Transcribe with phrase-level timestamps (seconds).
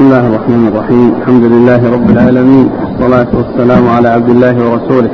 [0.00, 1.08] بسم الله الرحمن الرحيم.
[1.20, 2.70] الحمد لله رب العالمين.
[2.80, 5.10] والصلاة والسلام على عبد الله ورسوله.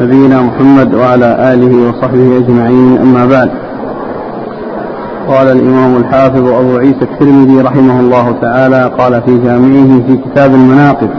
[0.00, 2.98] نبينا محمد وعلى آله وصحبه أجمعين.
[2.98, 3.50] أما بعد.
[5.28, 11.10] قال الإمام الحافظ أبو عيسى الترمذي رحمه الله تعالى قال في جامعه في كتاب المناقب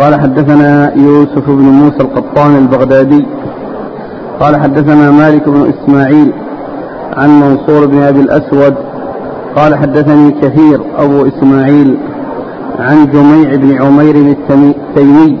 [0.00, 3.26] قال حدثنا يوسف بن موسى القطان البغدادي
[4.40, 6.32] قال حدثنا مالك بن إسماعيل
[7.16, 8.74] عن منصور بن أبي الأسود
[9.56, 11.98] قال حدثني كثير أبو إسماعيل
[12.78, 15.38] عن جميع بن عمير التيمي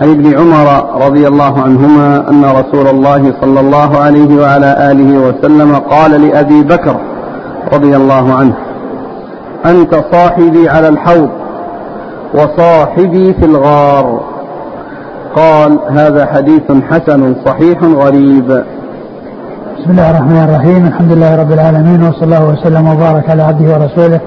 [0.00, 0.66] عن ابن عمر
[1.06, 6.96] رضي الله عنهما أن رسول الله صلى الله عليه وعلى آله وسلم قال لأبي بكر
[7.74, 8.54] رضي الله عنه
[9.66, 11.30] أنت صاحبي على الحوض
[12.34, 14.20] وصاحبي في الغار.
[15.36, 18.64] قال هذا حديث حسن صحيح غريب.
[19.78, 20.86] بسم الله الرحمن الرحيم.
[20.86, 24.20] الحمد لله رب العالمين وصلى الله وسلم وبارك على عبده ورسوله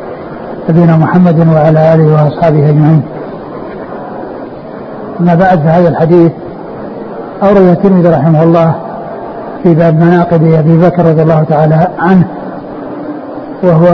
[0.70, 3.02] نبينا محمد وعلى آله وأصحابه أجمعين.
[5.20, 6.31] أما بعد فهذا الحديث
[7.44, 8.75] أورد الترمذي رحمه الله
[9.64, 12.27] في باب مناقب أبي بكر رضي الله تعالى عنه
[13.64, 13.88] وهو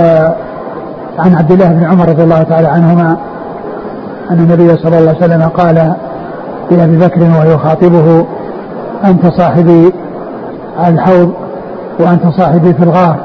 [1.19, 3.17] عن عبد الله بن عمر رضي الله تعالى عنهما
[4.31, 5.95] أن النبي صلى الله عليه وسلم قال
[6.71, 8.25] لأبي بكر وهو يخاطبه
[9.05, 9.93] أنت صاحبي
[10.87, 11.40] الحوض؟
[12.01, 13.15] وأنت صاحبي في الغار.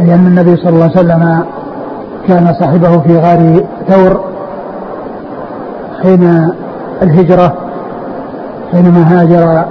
[0.00, 1.44] أي أن النبي صلى الله عليه وسلم
[2.28, 4.20] كان صاحبه في غار ثور
[6.02, 6.52] حين
[7.02, 7.54] الهجرة
[8.72, 9.64] حينما هاجر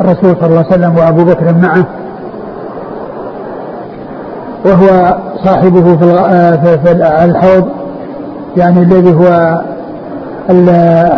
[0.00, 1.84] الرسول صلى الله عليه وسلم وأبو بكر معه.
[4.66, 6.92] وهو صاحبه في, في
[7.24, 7.68] الحوض
[8.56, 9.60] يعني الذي هو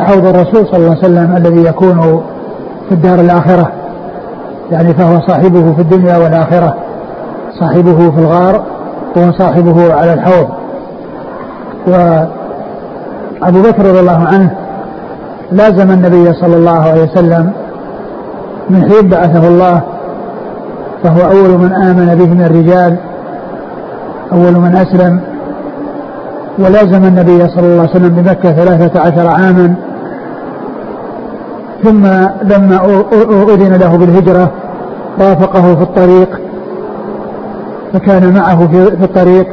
[0.04, 2.22] حوض الرسول صلى الله عليه وسلم الذي يكون
[2.88, 3.72] في الدار الآخرة.
[4.70, 6.74] يعني فهو صاحبه في الدنيا والآخرة
[7.60, 8.62] صاحبه في الغار
[9.16, 10.48] وهو صاحبه على الحوض.
[11.86, 14.50] وأبو بكر رضي الله عنه
[15.52, 17.52] لازم النبي صلى الله عليه وسلم
[18.70, 19.82] من حين بعثه الله
[21.02, 22.96] فهو أول من آمن به من الرجال
[24.32, 25.20] أول من أسلم.
[26.58, 29.74] ولازم النبي صلى الله عليه وسلم بمكة ثلاثة عشر عاما
[31.86, 32.06] ثم
[32.42, 32.80] لما
[33.54, 34.50] أذن له بالهجرة
[35.20, 36.40] رافقه في الطريق
[37.92, 39.46] فكان معه في الطريق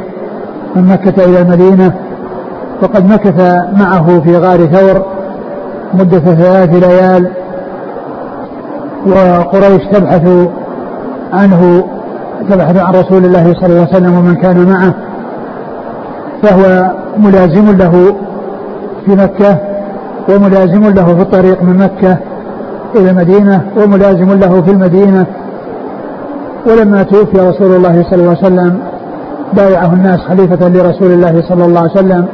[0.75, 1.94] من مكة إلى المدينة
[2.81, 3.41] وقد مكث
[3.79, 5.05] معه في غار ثور
[5.94, 7.31] مدة ثلاث ليال
[9.07, 10.47] وقريش تبحث
[11.33, 11.83] عنه
[12.50, 14.94] تبحث عن رسول الله صلى الله عليه وسلم ومن كان معه
[16.44, 18.15] فهو ملازم له
[19.05, 19.72] في مكة
[20.29, 22.17] وملازم له في الطريق من مكة
[22.95, 25.25] إلى المدينة وملازم له في المدينة.
[26.67, 28.79] ولما توفي رسول الله صلى الله عليه وسلم
[29.53, 32.25] بايعه الناس خليفة لرسول الله صلى الله عليه وسلم.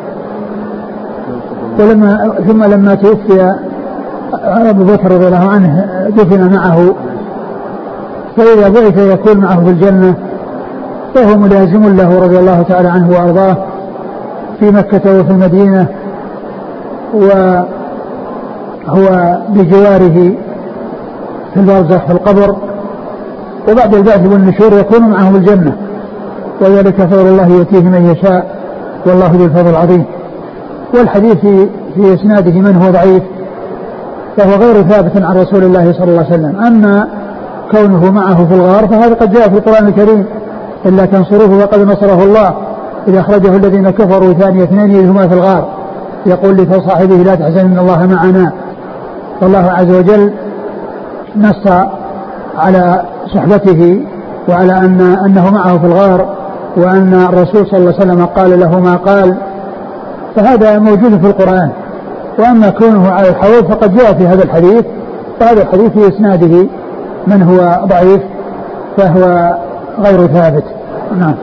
[1.79, 3.55] ولما ثم لما توفي
[4.43, 6.95] أبو بكر رضي الله عنه دفن معه.
[8.37, 10.15] فإذا بعث يكون معه في الجنة
[11.15, 13.57] فهو ملازم له رضي الله تعالى عنه وأرضاه
[14.59, 15.87] في مكة وفي المدينة.
[18.89, 20.33] وهو بجواره
[21.53, 22.55] في البرزخ في القبر
[23.71, 25.75] وبعد البعث والنشور يكون معه الجنة.
[26.61, 28.55] وذلك فضل الله يؤتيه من يشاء
[29.05, 30.05] والله ذو الفضل العظيم.
[30.93, 31.37] والحديث
[31.95, 33.23] في, إسناده من هو ضعيف
[34.37, 36.59] فهو غير ثابت عن رسول الله صلى الله عليه وسلم.
[36.65, 37.07] أما
[37.71, 40.25] كونه معه في الغار فهذا قد جاء في القرآن الكريم.
[40.85, 42.53] إلا تنصروه فقد نصره الله.
[43.07, 45.67] إذا أخرجه الذين كفروا ثاني اثنين إذ هما في الغار.
[46.25, 48.51] يقول لصاحبه لا تحزن إن الله معنا.
[49.41, 50.33] والله عز وجل
[51.37, 51.67] نص
[52.57, 53.01] على
[53.33, 54.01] صحبته
[54.49, 56.35] وعلى أن أنه معه في الغار
[56.77, 59.37] وأن الرسول صلى الله عليه وسلم قال له ما قال
[60.35, 61.69] فهذا موجود في القرآن.
[62.39, 64.85] وأما كونه على الحوض فقد جاء في هذا الحديث
[65.41, 66.67] وهذا الحديث في إسناده
[67.27, 68.21] من هو ضعيف
[68.97, 69.55] فهو
[69.99, 70.63] غير ثابت.
[71.19, 71.35] نعم.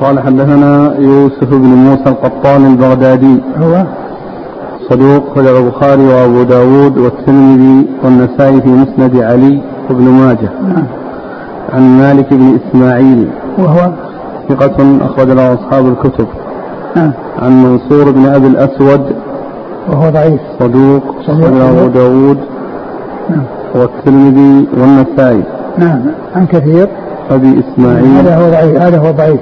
[0.00, 3.40] قال حدثنا يوسف بن موسى القطان البغدادي.
[3.58, 3.84] هو؟
[4.92, 10.50] صدوق خرج البخاري وابو داود والترمذي والنسائي في مسند علي وابن ماجه.
[10.62, 10.84] نعم.
[11.72, 13.30] عن مالك بن إسماعيل.
[13.58, 13.92] وهو؟
[14.48, 16.26] ثقة أخرج له أصحاب الكتب.
[16.96, 17.12] نعم.
[17.42, 19.00] عن منصور بن أبي الأسود.
[19.88, 20.40] وهو ضعيف.
[20.60, 21.02] صدوق.
[21.28, 22.38] أخرج له أبو داود.
[23.30, 23.44] نعم.
[23.74, 25.42] والترمذي والنسائي.
[25.78, 26.00] نعم.
[26.36, 26.88] عن كثير.
[27.30, 28.06] أبي إسماعيل.
[28.06, 28.82] هذا هو ضعيف.
[28.82, 29.40] هذا هو ضعيف.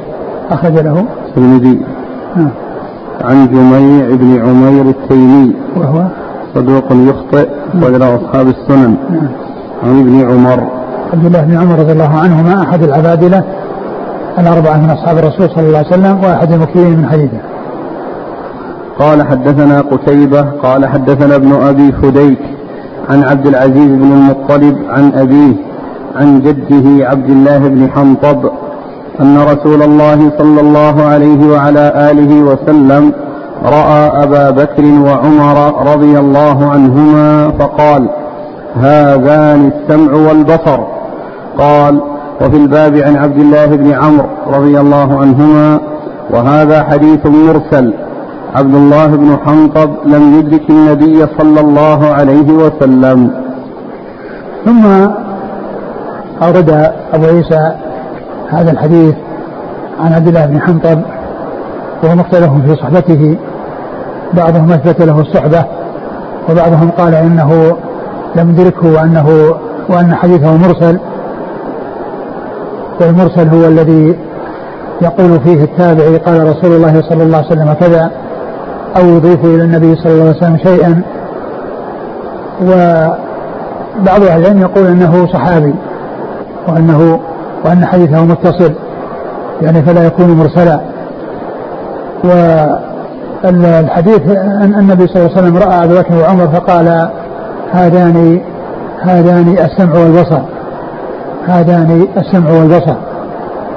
[0.51, 1.05] أخرج له.
[1.29, 1.81] الترمذي
[2.37, 2.51] نعم.
[3.25, 5.55] عن جميع بن عمير التيمي.
[5.77, 6.05] وهو؟
[6.55, 8.97] صدوق يخطئ له أصحاب السنن.
[9.11, 9.29] نعم
[9.85, 10.71] عن ابن عمر.
[11.13, 13.45] عبد الله بن عمر رضي الله عنهما أحد العبادلة
[14.39, 17.39] الأربعة من أصحاب الرسول صلى الله عليه وسلم وأحد المكثرين من حديثه.
[18.99, 22.39] قال حدثنا قتيبة قال حدثنا ابن أبي فديك
[23.11, 25.55] عن عبد العزيز بن المطلب عن أبيه
[26.17, 28.51] عن جده عبد الله بن حنطب
[29.21, 33.13] أن رسول الله صلى الله عليه وعلى آله وسلم
[33.65, 35.57] رأى أبا بكر وعمر
[35.93, 38.09] رضي الله عنهما فقال
[38.77, 40.81] هذان السمع والبصر.
[41.59, 42.01] قال
[42.41, 45.81] وفي الباب عن عبد الله بن عمرو رضي الله عنهما
[46.31, 47.95] وهذا حديث مرسل.
[48.55, 53.31] عبد الله بن حنطب لم يدرك النبي صلى الله عليه وسلم.
[54.65, 54.85] ثم
[56.43, 56.71] أورد
[57.13, 57.73] أبو عيسى
[58.51, 59.15] هذا الحديث
[60.01, 61.01] عن عبد الله بن حنطب
[62.03, 63.37] وهو مختلف في صحبته.
[64.33, 65.65] بعضهم أثبت له الصحبة
[66.51, 67.77] وبعضهم قال إنه
[68.37, 69.55] لم يدركه وانه
[69.89, 70.99] وأن حديثه مرسل.
[73.01, 74.19] والمرسل هو الذي
[75.03, 78.11] يقول فيه التابعي قال رسول الله صلى الله عليه وسلم كذا
[78.97, 81.03] أو يضيف إلى النبي صلى الله عليه وسلم شيئا.
[82.63, 85.75] وبعض أهل العلم يقول إنه صحابي
[86.69, 87.21] وأنه
[87.65, 88.73] وأن حديثه متصل
[89.63, 90.81] يعني فلا يكون مرسلا.
[93.45, 97.09] والحديث أن النبي صلى الله عليه وسلم رأى أبي بكر وعمر فقال
[97.73, 98.41] هذان
[99.03, 100.41] هذان السمع والبصر.
[101.47, 102.95] هذان السمع والبصر.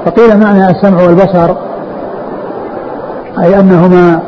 [0.06, 1.56] فقيل معنى السمع والبصر
[3.40, 4.20] أي أنهما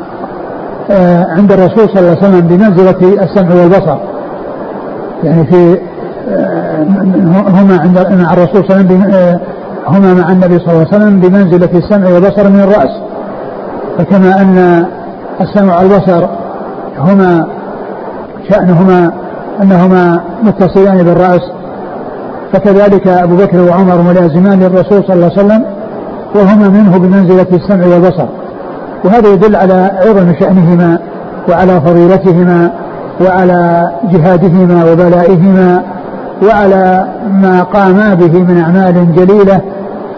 [0.90, 3.96] آه، عند الرسول صلى الله عليه وسلم بمنزلة السمع والبصر.
[5.24, 5.78] يعني في
[6.28, 6.55] آه،
[7.48, 9.40] هما عند مع الرسول صلى الله عليه وسلم آه،
[9.88, 13.00] هما مع النبي صلى الله عليه وسلم بمنزلة السمع والبصر من الرأس.
[13.98, 14.84] فكما أن
[15.40, 16.26] السمع والبصر
[16.98, 17.46] هما
[18.50, 19.12] شأنهما
[19.62, 21.40] أنهما متصلان بالرأس.
[22.52, 25.64] فكذلك أبو بكر وعمر ملازمان للرسول صلى الله عليه وسلم
[26.34, 28.26] وهما منه بمنزلة السمع والبصر.
[29.04, 30.98] وهذا يدل على عظم شأنهما
[31.48, 32.70] وعلى فضيلتهما
[33.20, 35.95] وعلى جهادهما وبلائهما.
[36.42, 39.60] وعلى ما قاما به من أعمال جليلة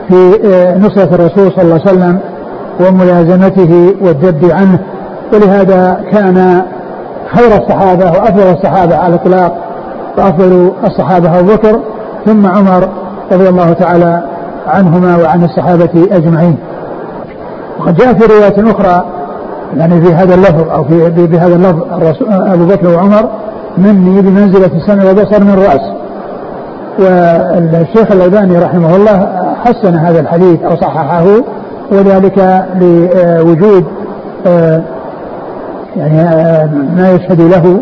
[0.08, 2.18] في آه، نصرة الرسول صلى الله عليه وسلم
[2.80, 4.78] وملازمته والذب عنه.
[5.32, 6.62] ولهذا كان
[7.34, 9.58] خير الصحابة وأفضل الصحابة على الإطلاق
[10.18, 11.80] وأفضل الصحابة أبو بكر
[12.26, 12.88] ثم عمر
[13.32, 14.22] رضي الله تعالى
[14.66, 16.56] عنهما وعن الصحابة أجمعين.
[17.80, 19.04] وقد جاء في رواية أخرى
[19.76, 21.82] يعني في هذا اللفظ أو في بهذا اللفظ
[22.30, 23.28] أبو بكر وعمر
[23.78, 25.97] مني بمنزلة السمع والبصر من الرأس
[26.98, 29.28] والشيخ الألباني رحمه الله
[29.64, 31.24] حسن هذا الحديث أو صححه
[31.92, 33.84] وذلك لوجود
[34.46, 34.82] آه،
[35.96, 37.80] يعني آه، ما يشهد له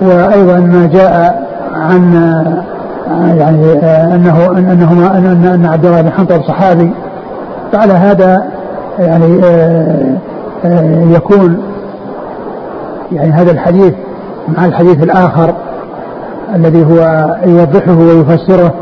[0.00, 1.42] وأيضا ما جاء
[1.74, 3.72] عن آه، يعني
[4.14, 6.90] أنه أنهما أن أن عبد الله بن حنطب صحابي
[7.72, 8.44] فعلى هذا
[8.98, 9.40] يعني
[11.14, 11.62] يكون
[13.12, 13.94] يعني هذا الحديث
[14.48, 15.54] مع الحديث الآخر
[16.54, 18.74] الذي هو يوضحه ويفسره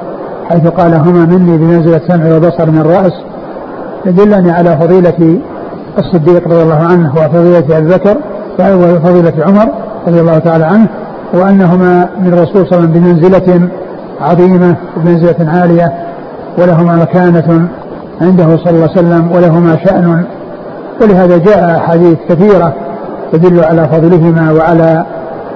[0.48, 3.12] حيث قال هما مني بمنزلة سمع وبصر من الرأس
[4.06, 5.38] يدلني على فضيلة
[5.98, 8.16] الصديق رضي الله عنه وفضيلة أبي بكر
[8.60, 9.68] وفضيلة عمر
[10.06, 10.88] رضي الله تعالى عنه
[11.34, 13.68] وأنهما من الرسول صلى الله عليه وسلم بمنزلة
[14.20, 15.92] عظيمة وبمنزلة عالية
[16.58, 17.68] ولهما مكانة
[18.20, 20.24] عنده صلى الله عليه وسلم ولهما شأن
[21.02, 22.74] ولهذا جاء أحاديث كثيرة
[23.32, 25.04] تدل على فضلهما وعلى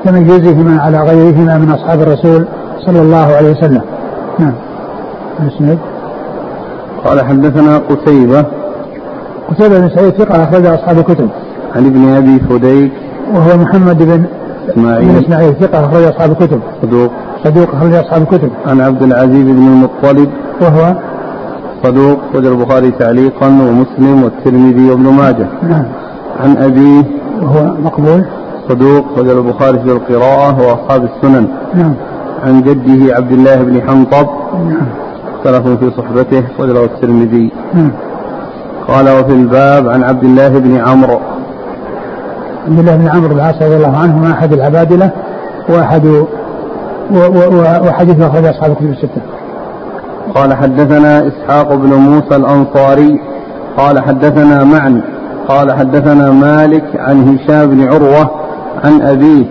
[0.04, 2.46] تميزهما على غيرهما من أصحاب الرسول
[2.86, 3.82] صلى الله عليه وسلم.
[4.38, 4.52] نعم.
[5.40, 5.78] الإسناد؟
[7.04, 8.44] قال حدثنا قتيبة.
[9.48, 11.28] قتيبة بن سعيد ثقة أخرج أصحاب الكتب.
[11.76, 12.92] عن ابن أبي فديك.
[13.34, 14.24] وهو محمد بن
[14.68, 15.08] إسماعيل.
[15.08, 16.60] بن إسماعيل ثقة أخرج أصحاب الكتب.
[16.82, 17.10] صدوق.
[17.44, 18.50] صدوق أخرج أصحاب الكتب.
[18.66, 20.30] عن عبد العزيز بن المطلب.
[20.60, 20.94] وهو؟
[21.84, 22.18] صدوق.
[22.34, 25.48] وجه البخاري تعليقا ومسلم والترمذي وابن ماجه.
[25.62, 25.84] نعم.
[26.40, 27.04] عن أبيه.
[27.42, 28.24] وهو مقبول؟
[28.68, 31.48] صدوق وجه البخاري في القراءة وأصحاب السنن.
[31.74, 31.94] نعم.
[32.44, 34.26] عن جده عبد الله بن حنطب.
[34.54, 34.86] نعم.
[35.34, 37.52] اختلفوا في صحبته وجه الترمذي.
[37.74, 37.90] نعم.
[38.88, 41.18] قال وفي الباب عن عبد الله بن عمرو.
[42.68, 45.10] عبد الله بن عمرو بن العاص رضي الله عنهما أحد العبادلة
[45.68, 46.24] واحد
[47.86, 49.22] وحديث اخرج أصحاب الكتب الستة.
[50.34, 53.20] قال حدثنا إسحاق بن موسى الأنصاري.
[53.76, 55.02] قال حدثنا معن.
[55.48, 58.30] قال حدثنا مالك عن هشام بن عروة.
[58.84, 59.44] عن ابيه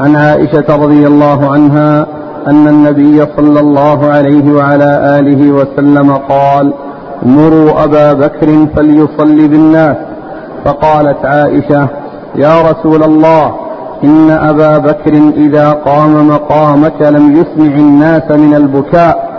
[0.00, 2.06] عن عائشة رضي الله عنها
[2.48, 6.72] أن النبي صلى الله عليه وعلى آله وسلم قال
[7.22, 9.96] مروا أبا بكر فليصلي بالناس.
[10.64, 11.88] فقالت عائشة
[12.34, 13.54] يا رسول الله
[14.04, 19.30] إن أبا بكر إذا قام مقامك لم يسمع الناس من البكاء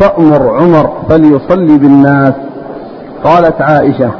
[0.00, 2.34] فأمر عمر فليصلي بالناس.
[3.24, 4.10] قالت عائشة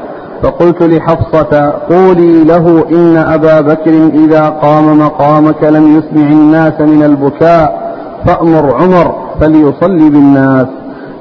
[0.43, 7.93] فقلت لحفصة قولي له إن أبا بكر إذا قام مقامك لم يسمع الناس من البكاء
[8.25, 10.67] فأمر عمر فليصلي بالناس.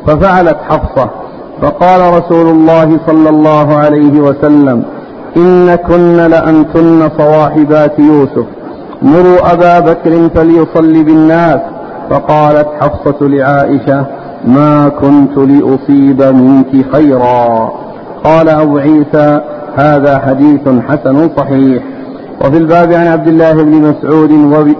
[0.07, 1.11] ففعلت حفصة.
[1.63, 4.83] فقال رسول الله صلى الله عليه وسلم
[5.37, 8.47] إن كن لأنتن صواحبات يوسف.
[9.03, 11.61] مروا أبا بكر فليصلي بالناس.
[12.11, 14.07] فقالت حفصة لعائشة
[14.45, 17.73] ما كنت لأصيب منك خيرا.
[18.25, 19.41] قال أبو عيسى
[19.77, 21.83] هذا حديث حسن صحيح.
[22.41, 24.33] وفي الباب عن عبد الله بن مسعود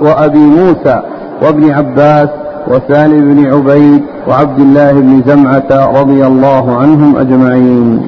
[0.03, 1.03] وأبي موسى
[1.43, 2.29] وابن عباس
[2.69, 8.07] وسالم بن عبيد وعبد الله بن زمعة رضي الله عنهم أجمعين.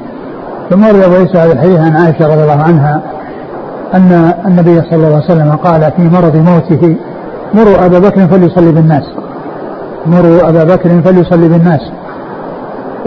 [0.70, 3.02] ثم روي أبو عيسى هذا الحديث عن عائشة رضي الله عنها
[3.94, 6.96] أن النبي صلى الله عليه وسلم قال في مرض موته
[7.54, 9.04] مروا أبا بكر فليصلي بالناس.
[10.06, 11.80] مروا أبا بكر فليصلي بالناس.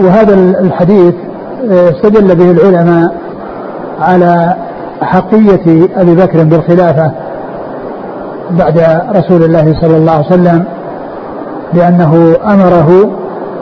[0.00, 1.14] وهذا الحديث
[1.70, 3.14] استدل به العلماء
[4.00, 4.56] على
[5.02, 7.12] أحقية أبي بكر بالخلافة
[8.50, 8.78] بعد
[9.16, 10.64] رسول الله صلى الله عليه وسلم
[11.74, 13.10] لأنه أمره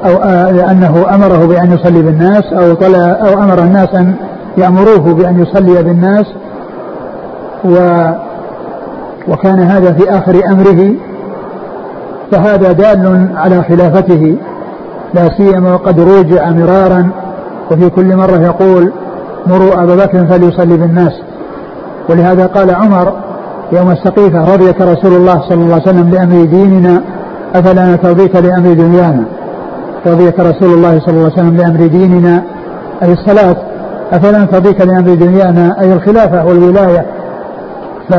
[0.05, 4.15] أو آه، لأنه أمره بأن يصلي بالناس أو طلع أو أمر الناس أن
[4.59, 6.27] يأمروه بأن يصلي بالناس
[7.65, 7.77] و
[9.29, 10.95] وكان هذا في آخر أمره
[12.33, 14.37] فهذا دال على خلافته
[15.15, 17.11] لا سيما وقد روجع مرارا
[17.71, 18.93] وفي كل مرة يقول
[19.47, 21.13] مروا أبا بكر فليصلي بالناس.
[22.11, 23.13] ولهذا قال عمر
[23.73, 27.03] يوم السقيفة رضيك رسول الله صلى الله عليه وسلم لأمر ديننا
[27.55, 29.25] أفلا نترضيك لأمر دنيانا؟
[30.07, 32.43] رضيك رسول الله صلى الله عليه وسلم لأمر ديننا
[33.03, 33.57] أي الصلاة؟
[34.13, 37.07] أفلا نترضيك لأمر دنيانا؟ أي الخلافة والولاية؟
[38.09, 38.15] ف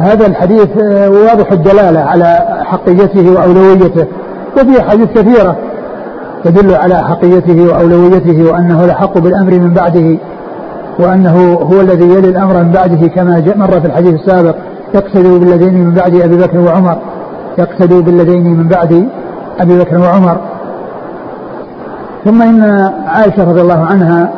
[0.00, 0.76] هذا الحديث
[1.08, 4.06] واضح الدلالة على حقيته وأولويته.
[4.56, 5.56] وفي حديث كثيرة
[6.44, 10.18] تدل على حقيته وأولويته وأنه لحق بالأمر من بعده
[10.98, 14.54] وأنه هو الذي يلي الأمر من بعده كما مر في الحديث السابق.
[14.94, 16.98] يقتدوا بالذين من بعد أبي بكر وعمر.
[17.58, 19.08] يقتدوا بالذين من بعد
[19.60, 20.36] أبي بكر وعمر.
[22.24, 24.30] ثم إن عائشة رضي الله عنها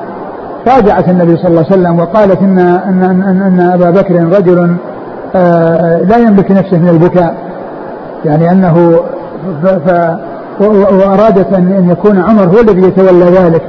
[0.68, 4.76] راجعت النبي صلى الله عليه وسلم وقالت إن أن أن, أن أبا بكر رجل
[5.34, 7.34] آه، لا يملك نفسه من البكاء.
[8.24, 9.00] يعني أنه
[9.62, 9.90] ف
[10.60, 13.62] وأرادت أن يكون عمر هو الذي يتولى ذلك.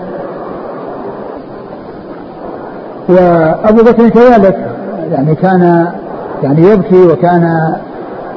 [3.10, 4.58] وأبو بكر كذلك
[5.12, 5.88] يعني كان
[6.44, 7.74] يعني يبكي وكان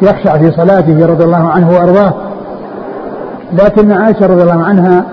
[0.03, 2.15] يخشع في صلاته رضي الله عنه وأرضاه.
[3.53, 5.05] لكن عائشة رضي الله عنها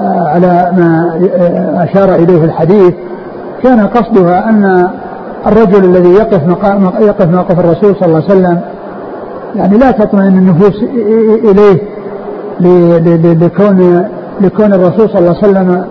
[0.00, 2.94] آه، على ما آه، أشار إليه الحديث
[3.62, 4.88] كان قصدها أن
[5.46, 8.60] الرجل الذي يقف مقام يقف موقف الرسول صلى الله عليه وسلم
[9.56, 10.82] يعني لا تطمئن النفوس
[11.44, 11.95] إليه.
[12.60, 14.04] لكون
[14.40, 15.84] لكون الرسول صلى الله عليه وسلم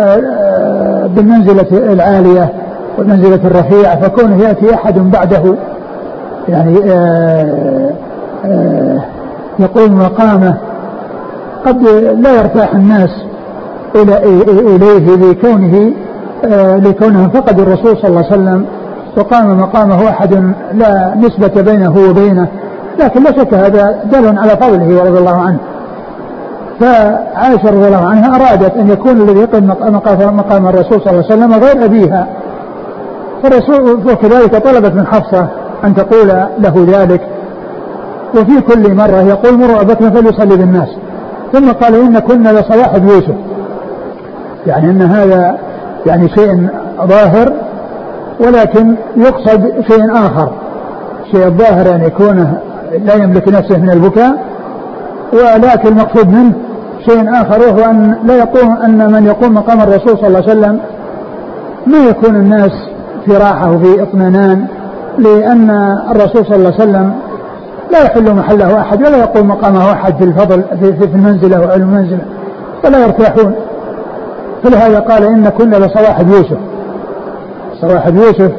[0.00, 2.52] آه، آه، بالمنزلة العالية
[2.98, 5.54] والمنزلة الرفيعة فكونه يأتي أحد بعده
[6.48, 7.90] يعني آه،
[9.58, 10.54] يقوم مقامه
[11.66, 11.82] قد
[12.22, 13.10] لا يرتاح الناس
[13.94, 14.18] إلى
[14.76, 15.92] إليه لكونه
[16.88, 18.64] لكونهم فقد الرسول صلى الله عليه وسلم
[19.16, 20.34] وقام مقامه أحد
[20.74, 22.48] لا نسبة بينه وبينه
[23.00, 25.58] لكن لا شك هذا دل على فضله ورضي الله عنه.
[26.80, 29.62] فعائشة رضي الله عنها أرادت أن يكون الذي يقف
[30.22, 32.26] مقام, الرسول صلى الله عليه وسلم غير أبيها.
[33.42, 35.46] فالرسول وكذلك طلبت من حفصة
[35.84, 37.20] أن تقول له ذلك.
[38.34, 40.88] وفي كل مرة يقول مروا أبا بكر فليصلي بالناس.
[41.52, 43.34] ثم قال إن كنا لصواحب يوسف.
[44.66, 45.58] يعني أن هذا
[46.06, 46.68] يعني شيء
[47.04, 47.52] ظاهر
[48.40, 50.52] ولكن يقصد شيء آخر.
[51.32, 52.54] شيء الظاهر أن يكون
[53.04, 54.50] لا يملك نفسه من البكاء
[55.32, 56.52] ولكن المقصود منه
[57.06, 60.80] شيء آخر وهو أن لا يقوم أن من يقوم مقام الرسول صلى الله عليه وسلم
[61.86, 62.72] ما يكون الناس
[63.24, 64.66] في راحة وفي اطمئنان
[65.18, 65.70] لأن
[66.10, 67.12] الرسول صلى الله عليه وسلم
[67.92, 72.24] لا يحل محله أحد ولا يقوم مقامه أحد في الفضل في, المنزلة وعلم المنزلة
[72.84, 73.54] ولا يرتاحون.
[74.64, 76.58] فلهذا قال إن كنا لصواحب يوسف.
[77.80, 78.52] صواحب يوسف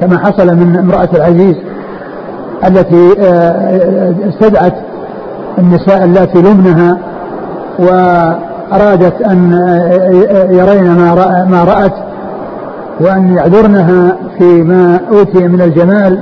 [0.00, 1.56] كما حصل من امرأة العزيز
[2.64, 4.74] التي آه، استدعت
[5.58, 6.98] النساء اللاتي لمنها
[7.78, 9.52] وأرادت أن
[10.50, 11.14] يرين ما
[11.50, 11.94] ما رأت
[13.00, 16.20] وأن يعذرنها فيما أوتي من الجمال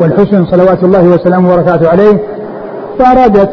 [0.00, 2.18] والحسن صلوات الله وسلامه وبركاته عليه.
[2.98, 3.50] فأرادت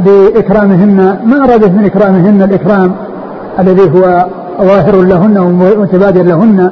[0.00, 2.92] بإكرامهن ما أرادت من إكرامهن الإكرام
[3.60, 4.26] الذي هو
[4.62, 6.70] ظاهر لهن ومتبادر لهن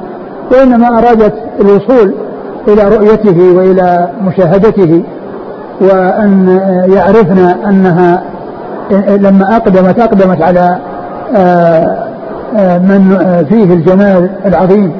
[0.51, 2.13] وإنما أرادت الوصول
[2.67, 5.03] إلى رؤيته وإلى مشاهدته.
[5.81, 6.59] وأن
[6.93, 8.23] يعرفن أنها
[9.07, 10.77] لما أقدمت أقدمت على
[11.35, 11.97] آه،
[12.57, 13.17] آه، من
[13.49, 14.91] فيه الجمال العظيم.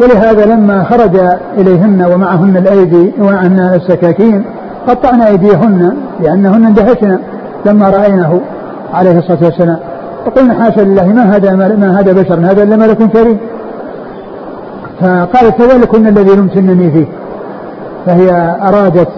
[0.00, 1.16] ولهذا لما خرج
[1.58, 4.44] إليهن ومعهن الأيدي ومعهن السكاكين
[4.88, 7.18] قطعنا أيديهن لأنهن اندهشن
[7.66, 8.40] لما رأينه
[8.94, 9.78] عليه الصلاة والسلام.
[10.26, 13.38] فقلنا حاشا لله ما هذا ما هذا بشر هذا إلا ملك كريم.
[15.00, 17.06] فقالت فذلكن الذي لمتنني فيه؟
[18.06, 19.08] فهي أرادت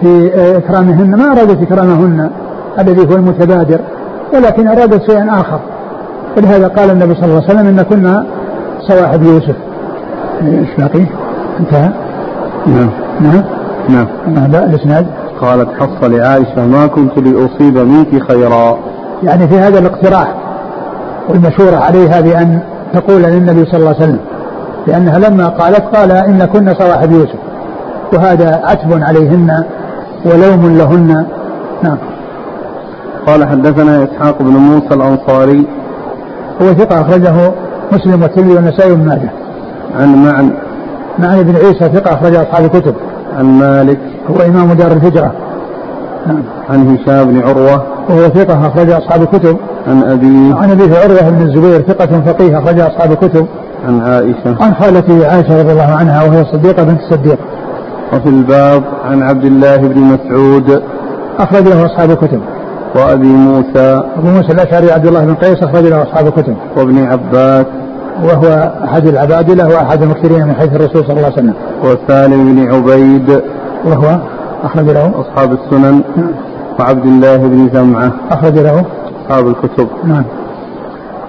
[0.00, 1.10] في إكرامهن.
[1.10, 2.30] ما أرادت إكرامهن.
[2.78, 3.80] الذي هو المتبادر
[4.34, 5.60] ولكن أرادت شيئا آخر.
[6.36, 8.26] ولهذا قال النبي صلى الله عليه وسلم إن كنا
[8.88, 9.56] صواحب يوسف.
[10.42, 11.06] إيش باقي؟
[11.60, 11.90] انتهى؟
[12.66, 12.90] نعم.
[13.20, 14.06] نعم.
[14.28, 14.54] نعم.
[14.54, 15.06] الإسناد؟
[15.40, 18.78] قالت حصة لعائشة ما كنت لأصيب منك خيرا.
[19.22, 20.34] يعني في هذا الاقتراح
[21.28, 22.60] والمشورة عليها بأن
[22.94, 24.18] تقول للنبي صلى الله عليه وسلم
[24.86, 27.38] لأنها لما قالت قال إن كنا صواحب يوسف.
[28.12, 29.64] وهذا عتب عليهن.
[30.24, 31.26] ولوم لهن.
[31.82, 31.98] نعم.
[33.26, 35.66] قال حدثنا إسحاق بن موسى الأنصاري.
[36.62, 37.52] هو ثقة أخرجه
[37.92, 39.30] مسلم والترمذي والنسائي وابن ماجه.
[40.00, 40.50] عن معن.
[41.18, 42.94] معن بن عيسى ثقة أخرج أصحاب الكتب.
[43.38, 43.98] عن مالك.
[44.30, 45.32] هو إمام دار الهجرة.
[46.26, 46.42] نعم.
[46.70, 47.82] عن هشام بن عروة.
[48.08, 49.56] وهو ثقة أخرج أصحاب الكتب.
[49.88, 50.54] عن أبيه.
[50.54, 53.46] عن أبيه عروة بن الزبير ثقة فقيه أخرج أصحاب الكتب.
[53.88, 54.64] عن عائشة.
[54.64, 57.38] عن خالته عائشة رضي الله عنها وهي الصديقة بنت الصديق
[58.12, 60.82] وفي الباب عن عبد الله بن مسعود.
[61.38, 62.40] أخرج له أصحاب الكتب.
[62.96, 64.02] وأبي موسى.
[64.16, 66.56] أبو موسى الأشعري عبد الله بن قيس أخرج له أصحاب الكتب.
[66.76, 67.66] وابن عباس.
[68.24, 71.54] وهو أحد العبادلة وأحد المكثرين من حيث الرسول صلى الله عليه وسلم.
[71.82, 73.42] وسالم بن عبيد.
[73.84, 74.18] وهو
[74.64, 75.12] أخرج له.
[75.20, 76.02] أصحاب السنن.
[76.16, 76.30] نعم.
[76.80, 78.84] وعبد الله بن جمعة أخرج له.
[79.26, 79.88] أصحاب الكتب.
[80.04, 80.24] نعم.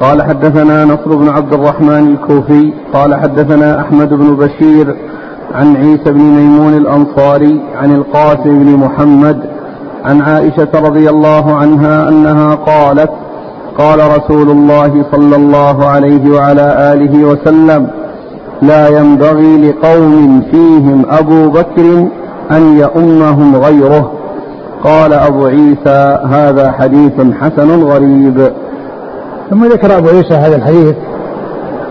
[0.01, 2.73] قال حدثنا نصر بن عبد الرحمن الكوفي.
[2.93, 4.95] قال حدثنا أحمد بن بشير.
[5.53, 9.39] عن عيسى بن ميمون الأنصاري عن القاسم بن محمد
[10.05, 13.10] عن عائشة رضي الله عنها أنها قالت
[13.77, 17.87] قال رسول الله صلى الله عليه وعلى آله وسلم
[18.61, 22.07] لا ينبغي لقوم فيهم أبو بكر
[22.51, 24.11] أن يؤمهم غيره.
[24.83, 28.51] قال أبو عيسى هذا حديث حسن غريب.
[29.50, 30.96] ثم ذكر أبو عيسى هذا الحديث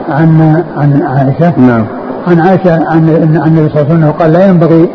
[0.08, 1.58] عن عن عائشة.
[1.58, 1.99] نعم.
[2.28, 3.08] عن عائشة عن
[3.46, 4.88] النبي صلى الله عليه وسلم قال لا ينبغي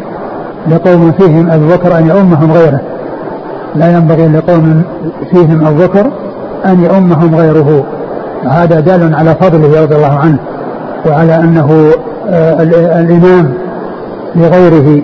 [0.67, 2.79] لقوم فيهم أبو بكر أن يؤمهم غيره.
[3.75, 4.83] لا ينبغي لقوم
[5.31, 6.11] فيهم أبو بكر
[6.65, 7.85] أن يؤمهم غيره.
[8.49, 10.38] هذا دال على فضله رضي الله عنه
[11.05, 11.91] وعلى أنه
[12.29, 12.63] آه،
[12.99, 13.53] الإمام
[14.35, 15.01] لغيره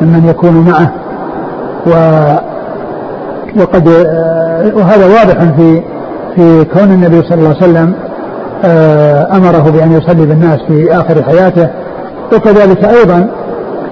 [0.00, 0.92] ممن يكون معه.
[1.86, 1.90] و
[3.60, 5.82] وقد آه، وهذا واضح في
[6.36, 7.94] في كون النبي صلى الله عليه وسلم
[8.64, 11.68] آه، أمره بأن يصلي بالناس في آخر حياته.
[12.32, 13.28] وكذلك أيضا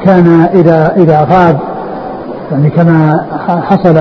[0.04, 1.58] كان إذا إذا غاب
[2.52, 3.94] يعني كما حصل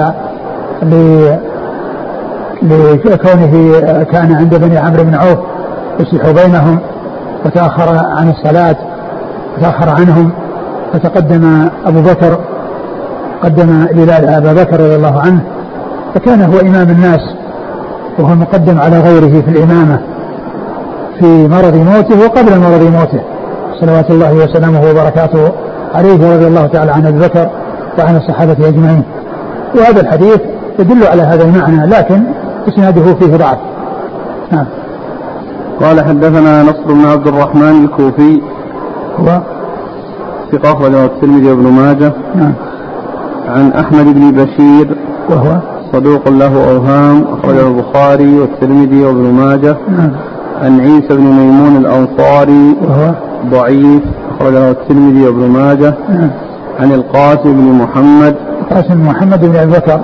[3.05, 3.79] لكونه
[4.11, 5.39] كان عند بني عمرو بن عوف
[5.99, 6.79] يصلح بينهم
[7.45, 8.75] وتأخر عن الصلاة
[9.57, 10.31] وتأخر عنهم
[10.93, 12.37] فتقدم أبو بكر
[13.43, 15.41] قدم بلال أبا بكر رضي الله عنه.
[16.15, 17.21] فكان هو إمام الناس
[18.19, 19.99] وهو مقدم على غيره في الإمامة.
[21.19, 23.21] في مرض موته وقبل مرض موته.
[23.81, 25.51] صلوات الله وسلامه وبركاته
[25.93, 27.49] عليه رضي الله تعالى عن أبي بكر
[27.99, 29.03] وعن الصحابة أجمعين.
[29.75, 30.39] وهذا الحديث
[30.79, 32.23] يدل على هذا المعنى لكن
[32.67, 33.57] إسناده فيه ضعف.
[34.51, 34.65] نعم.
[35.81, 38.41] قال حدثنا نصر بن عبد الرحمن الكوفي.
[39.19, 39.41] هو
[40.51, 42.13] ثقة أخرجه الترمذي وابن ماجه.
[42.35, 42.53] نعم.
[43.47, 44.97] عن أحمد بن بشير.
[45.29, 45.57] وهو؟
[45.93, 49.77] صدوق له أوهام أخرجه البخاري والترمذي وابن ماجه.
[49.89, 50.11] نعم.
[50.63, 53.13] عن عيسى بن ميمون الأنصاري وهو؟
[53.51, 55.93] ضعيف أخرجه الترمذي وابن ماجه.
[56.09, 56.29] نعم.
[56.79, 58.35] عن القاسم بن محمد.
[58.61, 59.99] القاسم بن محمد بن أبي بكر.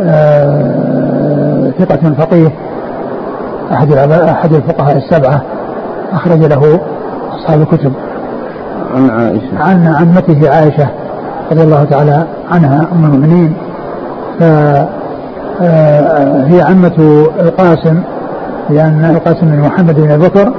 [0.00, 2.52] آه، ثقة فقيه.
[3.72, 5.42] أحد أحد الفقهاء السبعة.
[6.12, 6.80] أخرج له
[7.32, 7.92] أصحاب الكتب.
[8.94, 9.58] عن عائشة.
[9.58, 10.88] عن عمته عائشة
[11.50, 13.54] رضي الله تعالى عنها أم المؤمنين.
[14.40, 14.86] فهي
[16.60, 18.02] آه، عمة القاسم.
[18.70, 20.52] لأن القاسم بن محمد بن بكر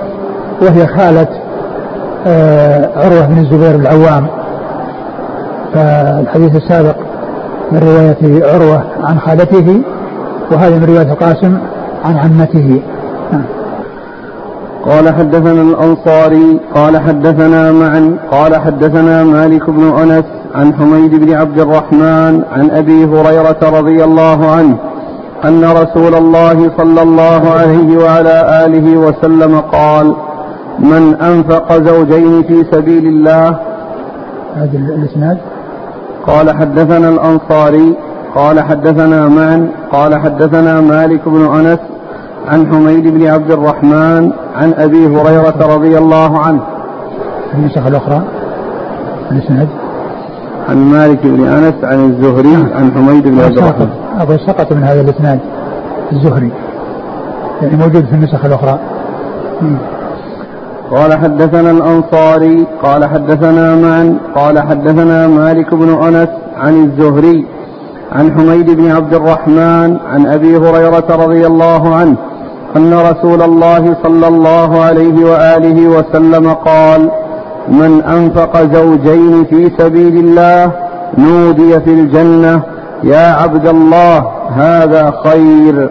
[0.62, 1.28] وهي خالة
[2.28, 4.28] آه، عروة بن الزبير العوام
[5.74, 6.96] فالحديث السابق
[7.72, 9.82] من رواية عروة عن خالته
[10.52, 11.58] وهذا من رواية القاسم
[12.06, 12.82] عن عمته
[13.32, 13.46] نعم.
[14.86, 21.60] قال حدثنا الأنصاري قال حدثنا معا قال حدثنا مالك بن أنس عن حميد بن عبد
[21.60, 24.78] الرحمن عن أبي هريرة رضي الله عنه
[25.46, 30.16] أن رسول الله صلى الله عليه وعلى آله وسلم قال
[30.80, 33.60] من أنفق زوجين في سبيل الله؟
[34.56, 35.38] هذا الإسناد.
[36.28, 37.98] قال حدثنا الأنصاري.
[38.36, 41.80] قال حدثنا معا قال حدثنا مالك بن أنس
[42.48, 46.62] عن حميد بن عبد الرحمن عن أبي هريرة رضي الله عنه.
[47.54, 48.22] النسخ الأخرى
[49.32, 49.68] الإسناد.
[50.70, 54.03] عن مالك بن أنس عن الزهري عن حميد بن عبد الرحمن.
[54.22, 55.40] أبو سقط من هذا الإسناد
[56.12, 56.52] الزهري.
[57.62, 58.80] يعني موجود في النسخ الأخرى.
[60.92, 67.46] قال حدثنا الأنصاري قال حدثنا معا قال حدثنا مالك بن أنس عن الزهري
[68.12, 72.16] عن حميد بن عبد الرحمن عن أبي هريرة رضي الله عنه
[72.76, 77.10] أن رسول الله صلى الله عليه وآله وسلم قال
[77.68, 80.72] من أنفق زوجين في سبيل الله
[81.18, 82.62] نودي في الجنة
[83.04, 85.90] يا عبد الله هذا خير.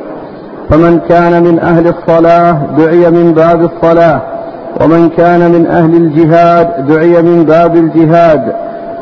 [0.70, 4.22] فمن كان من أهل الصلاة دعي من باب الصلاة.
[4.80, 8.52] ومن كان من أهل الجهاد دعي من باب الجهاد.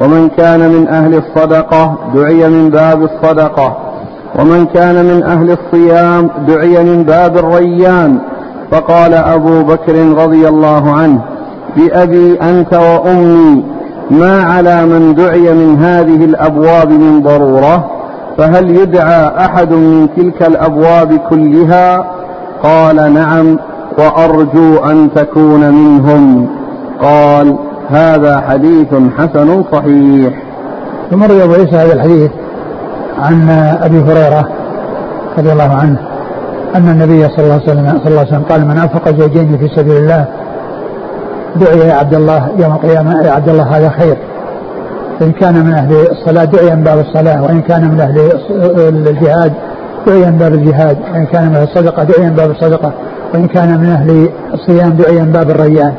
[0.01, 3.77] ومن كان من أهل الصدقة دعي من باب الصدقة.
[4.39, 8.19] ومن كان من أهل الصيام دعي من باب الريان.
[8.71, 11.21] فقال أبو بكر رضي الله عنه
[11.77, 13.65] بأبي أنت وأمي
[14.11, 18.00] ما على من دعي من هذه الأبواب من ضرورة؟
[18.39, 22.05] فهل يدعى أحد من تلك الأبواب كلها؟
[22.63, 23.59] قال نعم
[23.99, 26.49] وأرجو أن تكون منهم.
[27.03, 27.57] قال
[27.91, 28.89] هذا حديث
[29.19, 30.43] حسن صحيح.
[31.11, 32.31] ثم روي أبو عيسى هذا الحديث
[33.19, 33.51] عن
[33.83, 34.49] أبي هريرة
[35.39, 35.99] رضي الله عنه
[36.77, 39.69] أن النبي صلى الله عليه وسلم, صلى الله عليه وسلم قال من أنفق زوجين في
[39.77, 40.27] سبيل الله
[41.57, 44.19] دعي يا عبد الله يوم القيامة يا عبد الله هذا خير.
[45.21, 48.33] إن كان من أهل الصلاة دعي من باب الصلاة وإن كان من أهل
[49.09, 49.53] الجهاد
[50.07, 52.93] دعي من باب الجهاد وإن كان من أهل الصدقة دعي من باب الصدقة
[53.35, 55.95] وإن كان من أهل الصيام دعي من باب الريان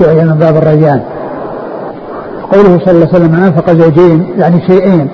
[0.00, 1.00] دعي من باب الريان.
[2.52, 5.08] قوله صلى الله عليه وسلم أنفق زوجين يعني شيئين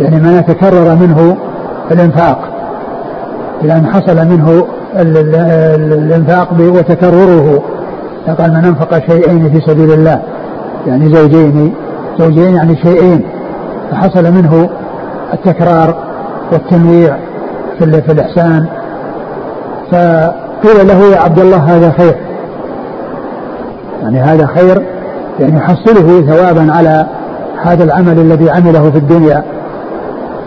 [0.00, 1.36] يعني ما يتكرر منه
[1.90, 2.38] الإنفاق
[3.62, 7.62] لأن حصل منه الإنفاق وتكرره
[8.38, 10.22] قال من أنفق شيئين في سبيل الله
[10.86, 11.74] يعني زوجين
[12.18, 13.22] زوجين يعني شيئين
[13.90, 14.70] فحصل منه
[15.32, 15.94] التكرار
[16.52, 17.16] والتنويع
[17.78, 18.66] في, في الإحسان.
[19.92, 22.16] فقيل له يا عبد الله هذا خير.
[24.02, 24.82] يعني هذا خير
[25.40, 27.06] يعني يحصله ثوابا على
[27.62, 29.44] هذا العمل الذي عمله في الدنيا.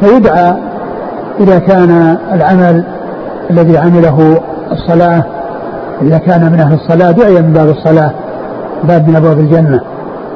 [0.02, 0.54] فيدعى
[1.39, 2.84] إذا كان العمل
[3.52, 5.23] الذي عمله الصلاة
[6.02, 8.12] إذا كان من أهل الصلاة دعي من باب الصلاة
[8.84, 9.82] باب من أبواب الجنة.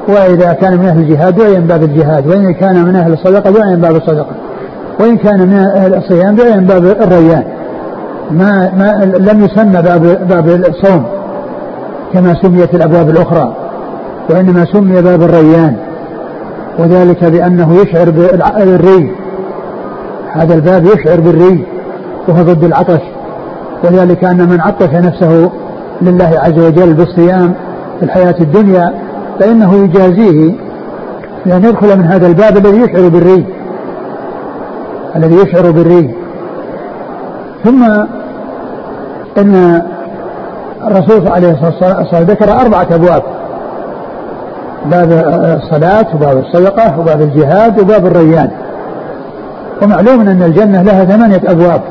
[0.08, 3.76] وإذا كان من أهل الجهاد دعي من باب الجهاد وإن كان من أهل الصدقة دعي
[3.76, 4.36] من باب الصدقة
[5.00, 7.44] وإن كان من أهل الصيام دعي من باب الريان.
[8.32, 11.06] ما, ما لم يسمى باب باب الصوم
[12.14, 13.56] كما سميت الأبواب الأخرى
[14.30, 15.76] وإنما سمي باب الريان
[16.80, 19.12] وذلك بأنه يشعر بالري
[20.32, 21.66] هذا الباب يشعر بالري
[22.28, 23.02] وهو ضد العطش
[23.84, 25.52] وذلك أن من عطش نفسه
[26.02, 27.54] لله عز وجل بالصيام
[28.00, 28.94] في الحياة الدنيا
[29.40, 30.54] فإنه يجازيه
[31.46, 33.46] لأن يدخل من هذا الباب الذي يشعر بالري
[35.16, 36.16] الذي يشعر بالري
[37.64, 37.84] ثم
[39.38, 39.82] إن
[40.88, 43.24] الرسول عليه الصلاه والسلام ذكر أربعة أبواب
[44.86, 45.12] باب
[45.64, 48.52] الصلاة وباب الصدقة وباب الجهاد وباب الريان.
[49.84, 51.82] ومعلوم أن الجنة لها ثمانية أبواب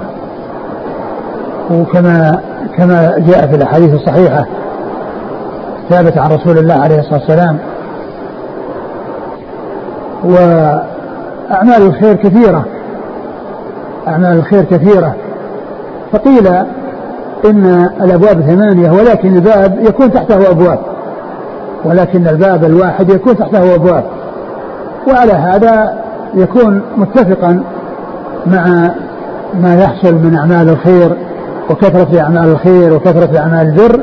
[1.70, 2.40] وكما
[2.76, 4.46] كما جاء في الأحاديث الصحيحة.
[5.90, 7.58] ثابته عن رسول الله عليه الصلاة والسلام.
[10.24, 12.64] وأعمال الخير كثيرة.
[14.08, 15.14] أعمال الخير كثيرة.
[16.12, 16.46] فقيل
[17.44, 20.78] إن الأبواب ثمانية ولكن الباب يكون تحته أبواب.
[21.84, 24.04] ولكن الباب الواحد يكون تحته أبواب.
[25.08, 25.98] وعلى هذا
[26.34, 27.62] يكون متفقا
[28.46, 28.90] مع
[29.60, 31.16] ما يحصل من أعمال الخير
[31.70, 34.00] وكثرة أعمال الخير وكثرة أعمال البر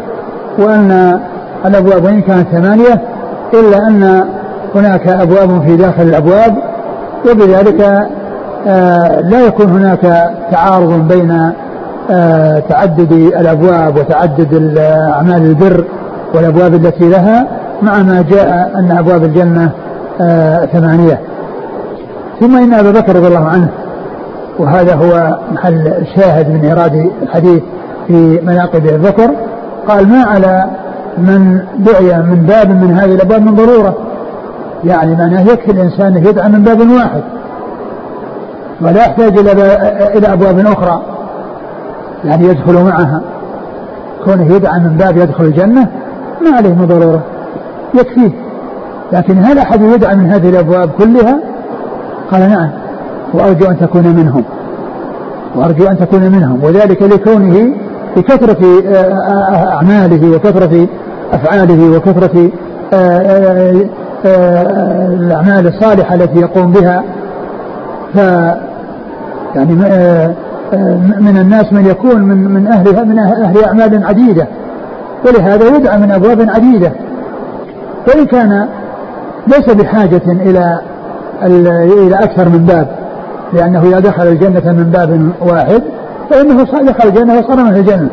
[0.59, 1.19] وأن
[1.65, 3.01] الأبواب وإن كانت ثمانية
[3.53, 4.25] إلا أن
[4.75, 6.57] هناك أبواب في داخل الأبواب
[7.31, 7.81] وبذلك
[8.67, 11.51] آه، لا يكون هناك تعارض بين
[12.11, 15.83] آه، تعدد الأبواب وتعدد أعمال البر
[16.33, 17.47] والأبواب التي لها
[17.81, 19.69] مع ما جاء أن أبواب الجنة
[20.21, 21.19] آه، ثمانية.
[22.39, 23.69] ثم إن أبا بكر رضي الله عنه
[24.59, 27.63] وهذا هو محل الشاهد من إيراد الحديث
[28.07, 29.31] في مناقب أبي بكر
[29.87, 30.65] قال ما على
[31.17, 33.97] من دعي من باب من هذه الأبواب من ضرورة.
[34.83, 37.23] يعني معناه يكفي الإنسان يدعى من باب واحد
[38.81, 39.51] ولا يحتاج إلى
[40.17, 41.01] إلى أبواب أخرى.
[42.25, 43.21] يعني يدخل معها.
[44.25, 45.87] كونه يدعى من باب يدخل الجنة
[46.41, 47.23] ما عليه من ضرورة.
[47.93, 48.31] يكفيه.
[49.13, 51.39] لكن هل أحد يدعى من هذه الأبواب كلها؟
[52.31, 52.69] قال نعم.
[53.33, 54.43] وأرجو أن تكون منهم.
[55.55, 56.63] وأرجو أن تكون منهم.
[56.63, 57.75] وذلك لكونه
[58.17, 58.83] بكثرة
[59.71, 60.87] أعماله وكثرة
[61.33, 62.49] أفعاله وكثرة
[65.13, 67.03] الأعمال الصالحة التي يقوم بها.
[68.13, 68.17] ف
[69.55, 69.75] يعني
[71.19, 74.47] من الناس من يكون من من أهلها من أهل أعمال عديدة
[75.27, 76.91] ولهذا يدعى من أبواب عديدة.
[78.07, 78.67] وإن كان
[79.47, 80.79] ليس بحاجة إلى
[81.43, 82.87] إلى أكثر من باب
[83.53, 85.83] لأنه إذا دخل الجنة من باب واحد
[86.29, 88.09] فإنه دخل الجنة وصار من الجنة.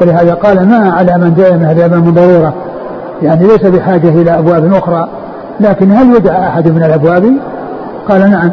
[0.00, 2.54] ولهذا قال ما على من جاء من هذا من ضرورة.
[3.22, 5.08] يعني ليس بحاجة إلى أبواب أخرى.
[5.60, 7.24] لكن هل يدعى أحد من الأبواب؟
[8.08, 8.50] قال نعم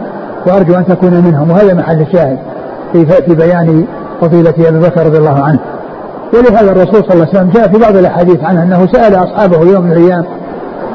[0.48, 2.40] وأرجو أن تكون منهم وهذا محل الشاهد
[2.94, 3.86] في في بيان
[4.22, 5.60] فضيلة أبي بكر رضي الله عنه.
[6.34, 9.84] ولهذا الرسول صلى الله عليه وسلم جاء في بعض الأحاديث عنه أنه سأل أصحابه يوم
[9.84, 10.26] من الأيام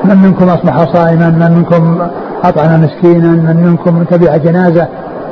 [0.04, 1.98] من منكم أصبح صائما؟ من منكم
[2.44, 4.88] أطعم مسكينا؟ من منكم تبع جنازة؟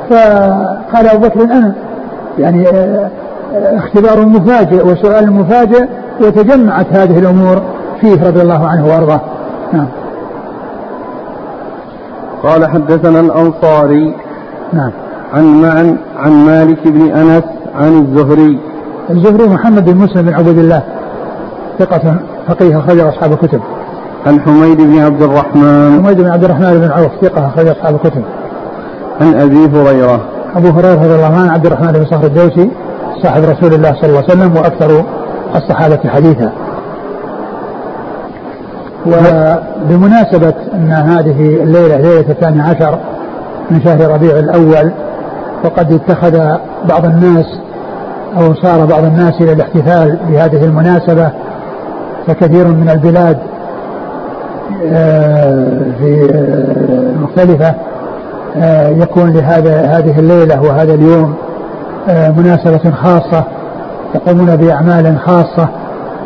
[0.09, 1.73] فقال أبو بكر أنا
[2.39, 3.09] يعني آه،
[3.53, 5.85] آه، اختبار مفاجئ وسؤال مفاجئ
[6.21, 7.61] وتجمعت هذه الأمور
[8.01, 9.21] فيه رضي الله عنه وأرضاه.
[9.73, 9.87] نعم.
[12.43, 14.15] قال حدثنا الأنصاري
[14.73, 14.91] نعم.
[15.33, 17.43] عن معن عن مالك بن أنس
[17.75, 18.59] عن الزهري.
[19.09, 20.83] الزهري محمد بن مسلم بن عبد الله
[21.79, 22.15] ثقة
[22.47, 23.61] فقيه أخرج أصحاب الكتب.
[24.27, 26.03] عن حميد بن عبد الرحمن.
[26.03, 28.23] حميد بن عبد الرحمن بن عوف ثقة أخرج أصحاب الكتب.
[29.21, 30.32] عن أبي هريرة.
[30.55, 32.69] أبو هريرة رضي الله عنه عبد الرحمن بن صخر الدوسي
[33.23, 35.03] صاحب رسول الله صلى الله عليه وسلم وأكثر
[35.55, 36.51] الصحابة حديثا.
[39.05, 42.99] وبمناسبة أن هذه الليلة ليلة الثاني عشر
[43.71, 44.91] من شهر ربيع الأول
[45.63, 46.57] وقد اتخذ
[46.89, 47.45] بعض الناس
[48.37, 51.31] أو صار بعض الناس إلى الاحتفال بهذه المناسبة
[52.27, 53.37] فكثير من البلاد
[54.85, 57.25] آه، في آه،
[59.01, 61.33] يكون لهذا هذه الليلة وهذا اليوم
[62.09, 63.43] آه، مناسبة خاصة
[64.15, 65.67] يقومون بأعمال خاصة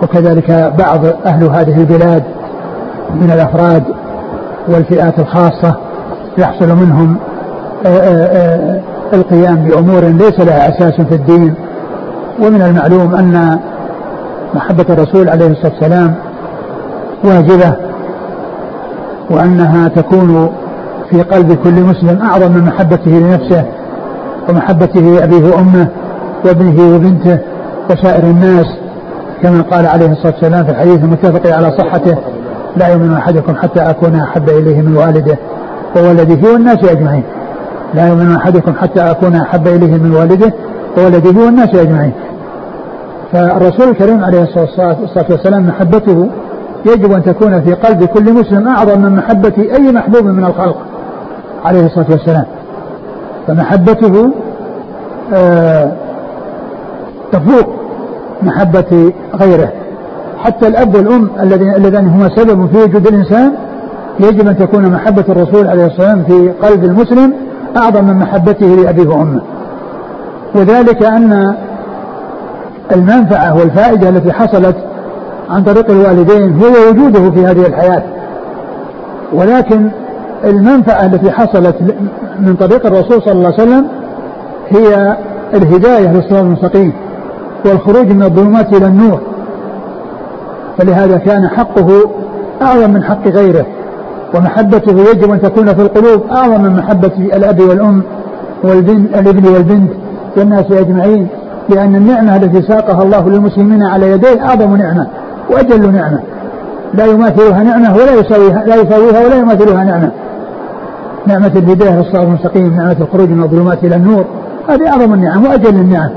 [0.04, 2.24] وكذلك بعض أهل هذه البلاد
[3.13, 3.84] من الأفراد
[4.68, 5.76] والفئات الخاصة
[6.38, 7.18] يحصل منهم
[9.13, 11.54] القيام بأمور ليس لها أساس في الدين.
[12.40, 13.60] ومن المعلوم أن
[14.54, 16.16] محبة الرسول عليه الصلاة والسلام
[17.24, 17.74] واجبة
[19.30, 20.50] وأنها تكون
[21.10, 23.65] في قلب كل مسلم أعظم من محبته لنفسه
[24.50, 25.88] ومحبته لأبيه وأمه
[26.46, 27.39] وابنه وبنته
[27.89, 28.65] وسائر الناس
[29.43, 32.17] كما قال عليه الصلاة والسلام في الحديث المتفق على صحته
[32.78, 35.38] لا يؤمن أحدكم حتى أكون أحب إليه من والده
[35.98, 37.24] وولده والناس أجمعين.
[37.93, 40.54] لا يؤمن أحدكم حتى أكون أحب إليه من والده
[40.98, 42.13] وولده والناس أجمعين.
[43.34, 44.98] فالرسول الكريم عليه الصلاة
[45.30, 46.30] والسلام محبته
[46.86, 50.78] يجب أن تكون في قلب كل مسلم أعظم من محبة أي محبوب من الخلق.
[51.65, 52.46] عليه الصلاة والسلام.
[53.48, 54.32] فمحبته
[55.34, 55.91] آه
[57.32, 57.74] تفوق
[58.43, 59.72] محبة غيره.
[60.38, 63.52] حتى الأب والأم اللذان هما سبب في وجود الإنسان
[64.20, 67.34] يجب أن تكون محبة الرسول عليه الصلاة والسلام في قلب المسلم
[67.78, 69.41] أعظم من محبته لأبيه وأمه.
[70.56, 71.56] وذلك أن
[72.96, 74.76] المنفعة والفائدة التي حصلت
[75.50, 78.04] عن طريق الوالدين هو وجوده في هذه الحياة.
[79.34, 79.89] ولكن
[80.43, 81.76] المنفعة التي حصلت
[82.39, 83.88] من طريق الرسول صلى الله عليه وسلم
[84.69, 85.17] هي
[85.54, 86.93] الهداية للصراط المستقيم
[87.65, 89.19] والخروج من الظلمات إلى النور.
[90.78, 91.88] فلهذا كان حقه
[92.62, 93.65] أعظم من حق غيره
[94.36, 98.04] ومحبته يجب أن تكون في القلوب أعظم من محبة الأب والأم
[98.63, 99.91] والابن الابن والبنت
[100.38, 101.28] والناس أجمعين
[101.69, 105.08] لأن النعمة التي ساقها الله للمسلمين على يديه أعظم نعمة
[105.50, 106.19] وأجل نعمة.
[106.93, 110.12] لا يماثلها نعمة ولا يساويها لا يساويها ولا يماثلها نعمة.
[111.26, 114.26] نعمة الهداية للصراط المستقيم نعمة الخروج من الظلمات إلى النور.
[114.70, 116.10] هذه أعظم النعم وأجل النعم.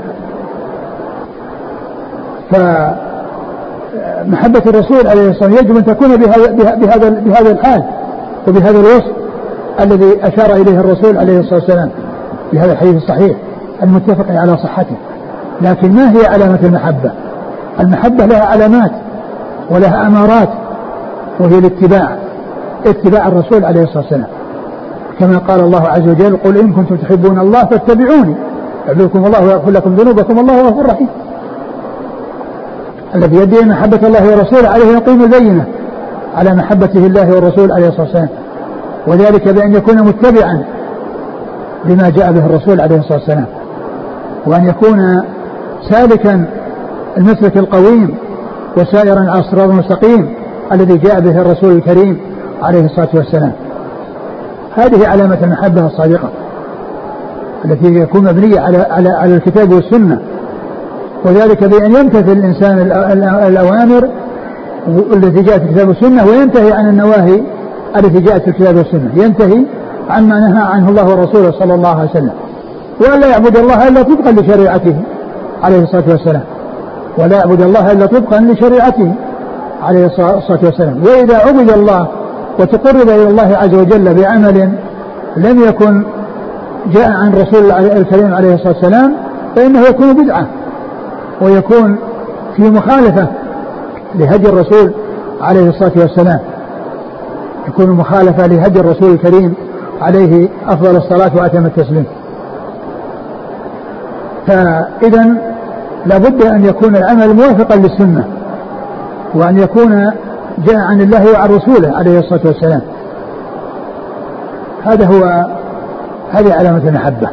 [4.25, 7.83] فمحبة الرسول عليه الصلاة والسلام يجب أن تكون بهذا, بهذا, بهذا الحال
[8.47, 9.11] وبهذا الوصف
[9.79, 11.89] الذي أشار إليه الرسول عليه الصلاة والسلام
[12.51, 13.37] في هذا الحديث الصحيح
[13.83, 14.95] المتفق على صحته.
[15.61, 17.11] لكن ما هي علامة المحبة؟
[17.79, 18.91] المحبة لها علامات
[19.69, 20.49] ولها أمارات
[21.39, 22.15] وهي الاتباع
[22.85, 24.27] اتباع الرسول عليه الصلاة والسلام.
[25.21, 28.35] كما قال الله عز وجل قل إن كنتم تحبون الله فاتبعوني.
[28.87, 31.07] يحببكم الله ويغفر لكم ذنوبكم والله غفور رحيم.
[33.15, 35.65] الذي يدعي محبة الله ورسوله عليه يقيم البينة
[36.35, 38.29] على محبته الله والرسول عليه الصلاة والسلام.
[39.07, 40.63] وذلك بأن يكون متبعا
[41.85, 43.45] لما جاء به الرسول عليه الصلاة والسلام.
[44.45, 45.23] وأن يكون
[45.89, 46.45] سالكا
[47.17, 48.15] المسلك القويم
[48.77, 50.33] وسائرا على الصراط المستقيم
[50.71, 52.17] الذي جاء به الرسول الكريم
[52.61, 53.53] عليه الصلاة والسلام.
[54.75, 56.29] هذه علامة المحبة الصادقة
[57.65, 60.19] التي يكون مبنية على على على الكتاب والسنة.
[61.25, 62.79] وذلك بأن يمتثل الإنسان
[63.47, 64.09] الأوامر
[64.87, 67.43] التي جاءت في الكتاب والسنة وينتهي عن النواهي
[67.97, 69.11] التي جاءت في الكتاب والسنة.
[69.15, 69.65] ينتهي
[70.09, 72.33] عما نهى عنه الله ورسوله صلى الله عليه وسلم.
[73.01, 74.95] وأن لا يعبد الله إلا طبقا لشريعته
[75.63, 76.43] عليه الصلاة والسلام.
[77.17, 79.15] ولا يعبد الله إلا طبقا لشريعته
[79.83, 81.03] عليه الصلاة والسلام.
[81.03, 82.07] وإذا عبد الله
[82.59, 84.71] وتقرب إلى الله عز وجل بعمل
[85.37, 86.03] لم يكن
[86.93, 89.13] جاء عن رسول الكريم عليه الصلاة والسلام
[89.55, 90.47] فإنه يكون بدعة
[91.41, 91.97] ويكون
[92.55, 93.27] في مخالفة
[94.15, 94.93] لهدي الرسول
[95.41, 96.39] عليه الصلاة والسلام.
[97.67, 99.53] يكون مخالفة لهدي الرسول الكريم
[100.01, 102.05] عليه أفضل الصلاة وأتم التسليم.
[104.47, 105.35] فإذا
[106.05, 108.25] لابد أن يكون العمل موافقا للسنة
[109.35, 110.11] وأن يكون
[110.65, 112.81] جاء عن الله وعن رسوله عليه الصلاة والسلام.
[114.83, 115.45] هذا هو
[116.31, 117.29] هذه علامة المحبة.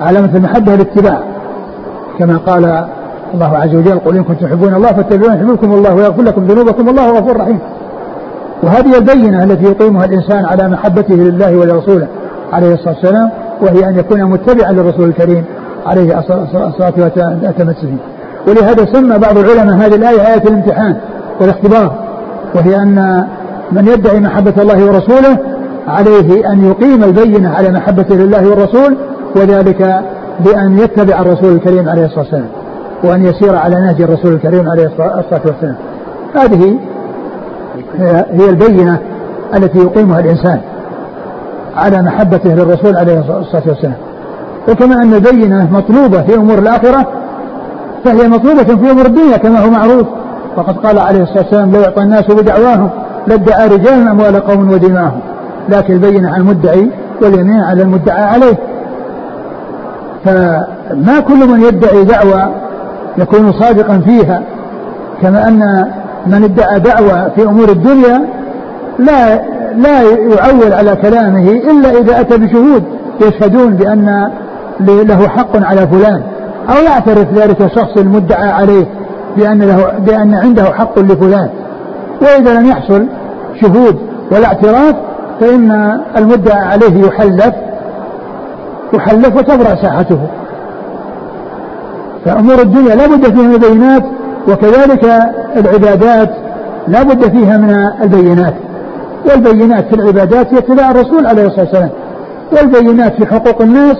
[0.00, 1.20] علامة المحبة الاتباع.
[2.18, 2.84] كما قال
[3.34, 7.10] الله عز وجل قل إن كنتم تحبون الله فاتبعون يحببكم الله ويغفر لكم ذنوبكم الله
[7.10, 7.58] غفور رحيم.
[8.62, 12.06] وهذه البينة التي يقيمها الإنسان على محبته لله ولرسوله
[12.52, 13.30] عليه الصلاة والسلام
[13.62, 15.44] وهي أن يكون متبعا للرسول الكريم
[15.86, 17.98] عليه الصلاة والسلام
[18.48, 20.96] ولهذا سمى بعض العلماء هذه الآية آية الامتحان
[21.40, 22.07] والاختبار.
[22.54, 23.26] وهي أن
[23.72, 25.38] من يدعي محبة الله ورسوله
[25.88, 28.96] عليه أن يقيم البينة على محبته لله والرسول
[29.36, 30.02] وذلك
[30.40, 32.48] بأن يتبع الرسول الكريم عليه الصلاة والسلام
[33.04, 35.76] وأن يسير على نهج الرسول الكريم عليه الصلاة والسلام.
[36.34, 36.78] هذه
[38.32, 38.98] هي البينة
[39.56, 40.60] التي يقيمها الإنسان
[41.76, 43.96] على محبته للرسول عليه الصلاة والسلام.
[44.68, 47.06] وكما أن البينة مطلوبة في أمور الآخرة
[48.04, 50.06] فهي مطلوبة في أمور الدنيا كما هو معروف.
[50.58, 52.90] وقد قال عليه الصلاة والسلام لو يعطى الناس بدعواهم
[53.26, 55.20] لادعى رجال أموال قوم ودماءهم
[55.68, 56.90] لكن البينة على المدعي
[57.22, 58.58] واليمين على المدعى عليه.
[60.24, 62.50] فما كل من يدعي دعوة
[63.18, 64.42] يكون صادقا فيها
[65.22, 65.90] كما أن
[66.26, 68.26] من ادعى دعوة في أمور الدنيا
[68.98, 69.42] لا
[69.76, 72.84] لا يعول على كلامه إلا إذا أتى بشهود
[73.20, 74.30] يشهدون بأن
[74.80, 76.22] له حق على فلان
[76.68, 78.86] أو يعترف ذلك الشخص المدعى عليه.
[79.36, 81.48] بأن له بأن عنده حق لفلان.
[82.22, 83.06] وإذا لم يحصل
[83.60, 83.98] شهود
[84.32, 84.94] ولا اعتراف
[85.40, 87.54] فإن المدعى عليه يحلف
[88.94, 90.18] يحلف وتبرأ ساحته.
[92.24, 94.02] فأمور الدنيا لا بد فيها من البينات
[94.48, 95.04] وكذلك
[95.56, 96.30] العبادات
[96.88, 97.70] لا بد فيها من
[98.02, 98.54] البينات.
[99.30, 101.90] والبينات في العبادات هي اتباع الرسول عليه الصلاة والسلام.
[102.52, 103.96] والبينات في حقوق الناس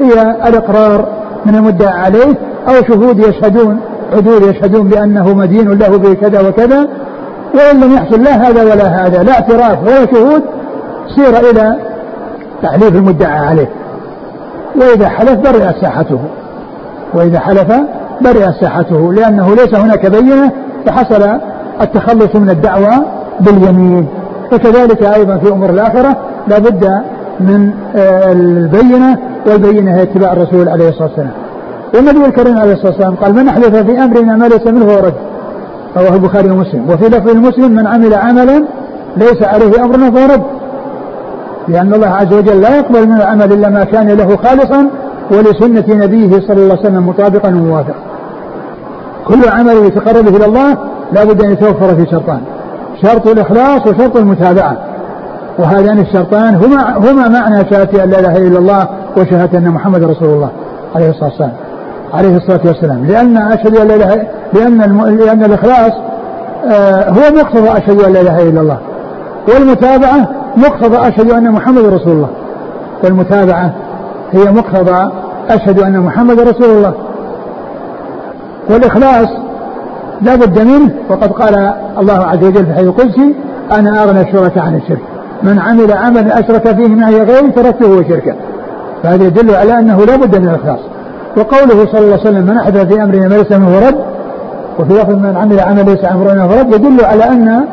[0.00, 1.08] هي الإقرار
[1.46, 2.34] من المدعى عليه
[2.68, 3.80] أو شهود يشهدون
[4.12, 6.88] عدول يشهدون بأنه مدين له بكذا وكذا
[7.54, 10.42] وإن لم يحصل لا هذا ولا هذا لا اعتراف ولا شهود
[11.16, 11.76] سير إلى
[12.62, 13.68] تحليف المدعى عليه.
[14.76, 16.18] وإذا حلف برئت ساحته.
[17.14, 17.72] وإذا حلف
[18.20, 20.52] برئت ساحته لأنه ليس هناك بينة
[20.86, 21.38] فحصل
[21.82, 23.04] التخلص من الدعوى
[23.40, 24.06] باليمين.
[24.52, 26.16] وكذلك أيضا في أمور الآخرة
[26.48, 27.02] لا بد
[27.40, 31.41] من آه، البينة والبينة هي اتباع الرسول عليه الصلاة والسلام.
[31.94, 35.14] والنبي الكريم عليه الصلاة والسلام؟ قال من أحدث في أمرنا ما ليس منه ورد
[35.96, 36.90] رواه البخاري ومسلم.
[36.90, 38.64] وفي لفظ المسلم من عمل عملا
[39.16, 40.42] ليس عليه أمرنا فرد
[41.68, 44.90] لأن الله عز وجل لا يقبل من العمل إلا ما كان له خالصا
[45.30, 47.94] ولسنة نبيه صلى الله عليه وسلم مطابقا وموافقا.
[49.28, 50.78] كل عمل يتقرب إلى الله
[51.12, 52.40] لا بد أن يتوفر في شرطان.
[53.02, 54.76] شرط الإخلاص وشرط المتابعة.
[55.58, 60.28] وهذان الشرطان هما هما معنى شهادة أن لا إله إلا الله وشهادة أن محمد رسول
[60.28, 60.50] الله
[60.94, 61.52] عليه الصلاة والسلام.
[62.12, 63.04] عليه الصلاة والسلام.
[63.04, 64.78] لأن أشهد أن لا إله لأن.
[65.18, 65.92] لأن الإخلاص
[66.72, 68.78] آه هو مقتضى أشهد أن لا إله إلا الله.
[69.48, 72.28] والمتابعة مقتضى أشهد أن محمد رسول الله.
[73.04, 73.74] والمتابعة
[74.32, 75.10] هي مقتضى
[75.50, 76.94] أشهد أن محمد رسول الله.
[78.70, 79.28] والإخلاص
[80.20, 83.34] لا بد منه وقد قال الله عز وجل في حديث القدسي
[83.72, 85.02] أنا أغنى الشركاء عن الشرك.
[85.42, 88.34] من عمل عملا أشرك فيه معي غيري تركته وشركه
[89.02, 90.80] فهذا يدل على أنه لا بد من الإخلاص.
[91.36, 93.98] وقوله صلى الله عليه وسلم من أحدث في أمرنا ما ليس منه رد
[94.78, 97.64] وفي لفظ من عمل عمل ليس أمرنا فرد يدل على أن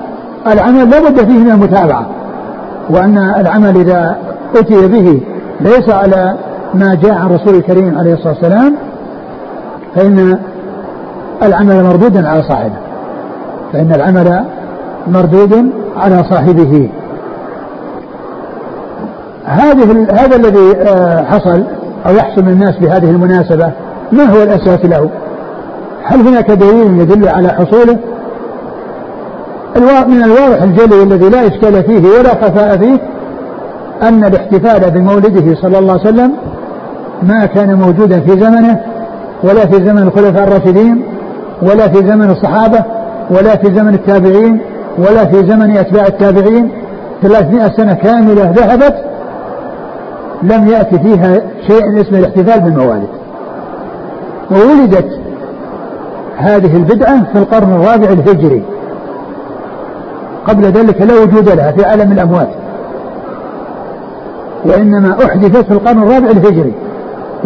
[0.47, 2.05] العمل لا بد فيه من المتابعة
[2.89, 4.17] وأن العمل إذا
[4.55, 5.21] أتي به
[5.61, 6.35] ليس على
[6.73, 8.75] ما جاء عن رسول الكريم عليه الصلاة والسلام
[9.95, 10.39] فإن
[11.43, 12.75] العمل مردود على صاحبه
[13.73, 14.43] فإن العمل
[15.07, 16.89] مردود على صاحبه.
[19.45, 21.63] هذه هذا الذي آه، حصل
[22.07, 23.71] أو يحصل الناس بهذه المناسبة
[24.11, 25.09] ما هو الأساس له؟
[26.03, 27.97] هل هناك دليل يدل على حصوله؟
[30.07, 32.97] من الواضح الجلي الذي لا إشكال فيه ولا خفاء فيه
[34.03, 36.33] أن الاحتفال بمولده صلى الله عليه وسلم
[37.23, 38.79] ما كان موجودا في زمنه
[39.43, 41.03] ولا في زمن الخلفاء الراشدين
[41.61, 42.83] ولا في زمن الصحابة
[43.29, 44.59] ولا في زمن التابعين
[44.97, 46.71] ولا في زمن أتباع التابعين.
[47.21, 48.95] 300 سنة كاملة ذهبت
[50.43, 53.07] لم يأتي فيها شيء اسمه الاحتفال بالموالد
[54.51, 55.19] وولدت
[56.37, 58.63] هذه البدعة في القرن الرابع الهجري.
[60.47, 62.49] قبل ذلك لا وجود لها في عالم الأموات.
[64.65, 66.73] وإنما أحدثت في القرن الرابع الهجري.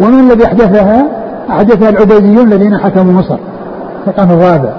[0.00, 1.06] ومن الذي أحدثها؟
[1.50, 3.36] أحدثها العبيديون الذين حكموا مصر
[4.04, 4.72] في القرن الرابع.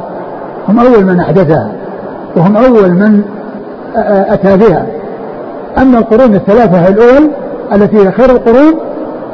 [0.70, 1.72] هم أول من أحدثها.
[2.36, 3.24] وهم أول من
[4.06, 4.86] أتى بها.
[5.78, 7.30] أما القرون الثلاثة الأول
[7.74, 8.74] التي هي خير القرون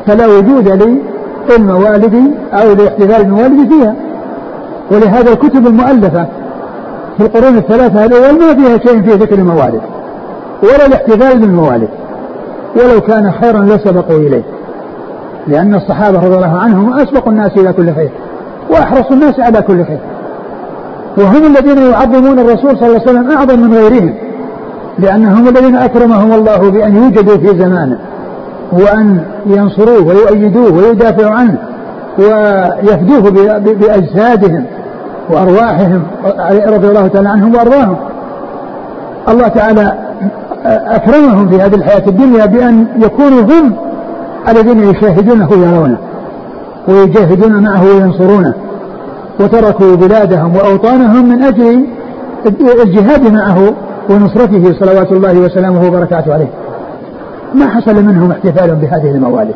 [0.07, 0.97] فلا وجود
[1.49, 3.95] للموالد أو لاحتفال الموالد فيها.
[4.91, 6.27] ولهذا الكتب المؤلفة
[7.17, 9.81] في القرون الثلاثة الأول ما فيها شيء في ذكر الموالد
[10.63, 11.89] ولا الاحتفال بالموالد
[12.75, 14.43] ولو كان خيرا لسبقوا إليه.
[15.47, 18.09] لأن الصحابة رضي الله عنهم أسبق الناس إلى كل خير
[18.69, 19.99] وأحرص الناس على كل خير.
[21.17, 24.13] وهم الذين يعظمون الرسول صلى الله عليه وسلم أعظم من غيرهم
[24.99, 27.99] لأنهم الذين أكرمهم الله بأن يوجدوا في زمانه.
[28.71, 31.57] وأن ينصروه ويؤيدوه ويدافعوا عنه
[32.17, 34.65] ويفدوه بأجسادهم
[35.29, 36.03] وأرواحهم
[36.67, 37.95] رضي الله تعالى عنهم وأرضاهم.
[39.29, 39.93] الله تعالى
[40.65, 43.73] أكرمهم في هذه الحياة الدنيا بأن يكونوا هم
[44.49, 45.97] الذين يشاهدونه ويرونه
[46.87, 48.53] ويجاهدون معه وينصرونه.
[49.39, 51.85] وتركوا بلادهم وأوطانهم من أجل
[52.85, 53.73] الجهاد معه
[54.09, 56.47] ونصرته صلوات الله وسلامه وبركاته عليه.
[57.53, 59.55] ما حصل منهم احتفال بهذه الموالد.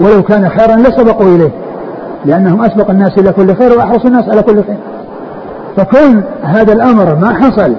[0.00, 1.50] ولو كان خيرا لسبقوا إليه
[2.24, 4.78] لأنهم أسبق الناس إلى كل خير وأحرص الناس على كل خير.
[5.76, 7.74] فكون هذا الأمر ما حصل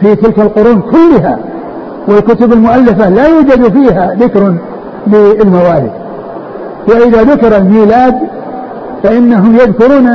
[0.00, 1.38] في تلك القرون كلها
[2.08, 4.54] والكتب المؤلفة لا يوجد فيها ذكر
[5.06, 5.90] للموالد.
[6.88, 8.14] وإذا ذكر الميلاد
[9.02, 10.08] فإنهم يذكرون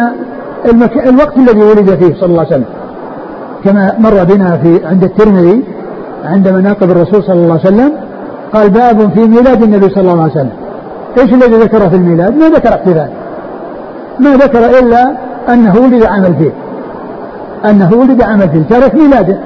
[0.66, 1.08] المك...
[1.08, 2.66] الوقت الذي ولد فيه صلى الله عليه وسلم.
[3.64, 5.64] كما مر بنا في عند الترمذي
[6.24, 7.92] عند مناقب الرسول صلى الله عليه وسلم
[8.54, 10.52] قال باب في ميلاد النبي صلى الله عليه وسلم.
[11.18, 13.10] إيش الذي ذكره في الميلاد؟ ما ذكر احتفال
[14.20, 15.16] ما ذكر إلا
[15.50, 16.52] أنه ولد عام الفيل
[17.66, 19.38] أنه ولد عام الفيل تاريخ ميلاده.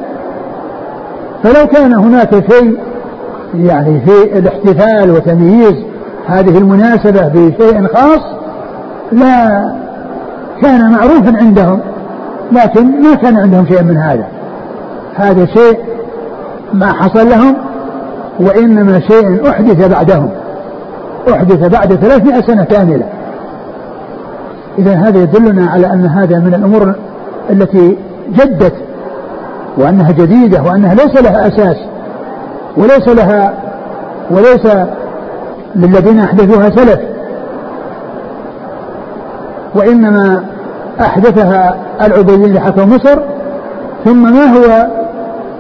[1.44, 2.78] فلو كان هناك شيء
[3.56, 5.76] يعني في الاحتفال وتمييز
[6.28, 8.22] هذه المناسبة بشيء خاص
[9.12, 9.72] لا
[10.62, 11.80] كان معروفا عندهم
[12.52, 14.28] لكن ما كان عندهم شيء من هذا.
[15.16, 15.80] هذا شيء
[16.74, 17.56] ما حصل لهم
[18.40, 20.30] وإنما شيء أحدث بعدهم
[21.32, 23.06] أحدث بعد 300 سنة كاملة.
[24.80, 26.96] إذا هذا يدلنا على أن هذا من الأمور
[27.50, 27.98] التي
[28.30, 28.74] جدت
[29.78, 31.78] وأنها جديدة وأنها ليس لها أساس
[32.78, 33.54] وليس لها
[34.32, 34.68] وليس
[35.76, 37.00] للذين أحدثوها سلف.
[39.76, 40.44] وإنما
[41.02, 43.20] أحدثها العبيدين لحكم مصر
[44.06, 44.88] ثم ما هو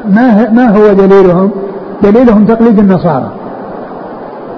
[0.10, 1.51] ما ما هو دليلهم؟
[2.03, 3.32] دليلهم تقليد النصارى.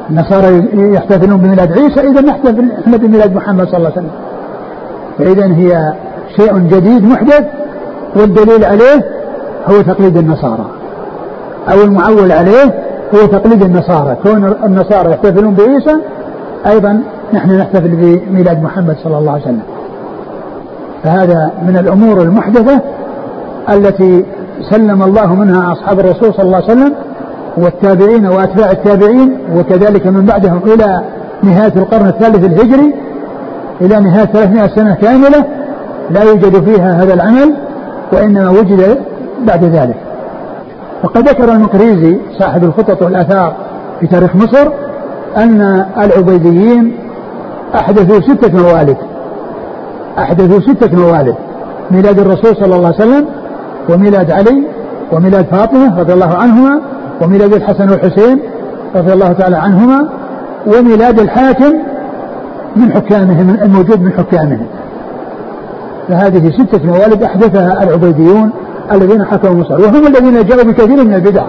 [0.10, 4.12] النصارى يحتفلون بميلاد عيسى إذا نحتفل إحنا بميلاد محمد صلى الله عليه وسلم.
[5.18, 5.94] فإذا هي
[6.36, 7.46] شيء جديد محدث
[8.16, 9.06] والدليل عليه
[9.68, 10.66] هو تقليد النصارى.
[11.72, 12.74] أو المعول عليه
[13.16, 15.96] هو تقليد النصارى، كون النصارى يحتفلون بعيسى
[16.68, 17.02] أيضا
[17.34, 19.62] نحن نحتفل بميلاد محمد صلى الله عليه وسلم.
[21.04, 22.82] فهذا من الأمور المحدثة
[23.70, 24.26] التي
[24.70, 26.94] سلم الله منها أصحاب الرسول صلى الله عليه وسلم
[27.58, 31.02] والتابعين وأتباع التابعين وكذلك من بعدهم إلى
[31.44, 32.94] نهاية القرن الثالث الهجري
[33.82, 35.46] إلى نهاية 300 سنة كاملة
[36.10, 37.54] لا يوجد فيها هذا العمل
[38.14, 38.98] وإنما وجد
[39.48, 39.96] بعد ذلك.
[41.04, 43.56] وقد ذكر المقريزي صاحب الخطط والآثار
[44.00, 44.68] في تاريخ مصر
[45.38, 46.98] أن العبيديين
[47.76, 48.98] أحدثوا ستة موالد
[50.18, 51.36] أحدثوا ستة موالد
[51.92, 53.26] ميلاد الرسول صلى الله عليه وسلم
[53.90, 54.64] وميلاد علي
[55.12, 56.82] وميلاد فاطمة رضي الله عنهما
[57.22, 58.40] وميلاد الحسن والحسين
[58.96, 60.10] رضي الله تعالى عنهما
[60.68, 61.74] وميلاد الحاكم
[62.76, 64.66] من حكامهم الموجود من حكامهم.
[66.08, 68.50] فهذه ستة موالد أحدثها العبيديون
[68.92, 69.82] الذين حكموا مصر.
[69.82, 71.44] وهم الذين جاءوا بكثير من البدع.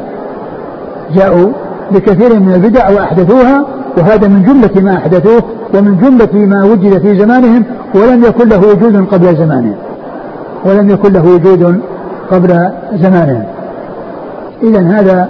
[1.15, 1.53] جاءوا
[1.91, 3.65] بكثير من البدع وأحدثوها
[3.99, 5.43] وهذا من جملة ما أحدثوه
[5.75, 7.65] ومن جملة ما وجد في زمانهم
[7.95, 9.77] ولم يكن له وجود قبل زمانهم
[10.65, 11.81] ولم يكن له وجود
[12.31, 13.45] قبل زمانهم
[14.63, 15.29] إذا هذا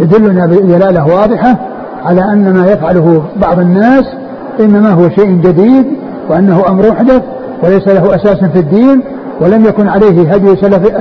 [0.00, 1.56] يدلنا بدلالة واضحة
[2.04, 4.04] على أن ما يفعله بعض الناس
[4.60, 5.86] إنما هو شيء جديد
[6.28, 7.22] وأنه أمر محدث
[7.62, 9.02] وليس له أساس في الدين
[9.40, 10.94] ولم يكن عليه هدي سلف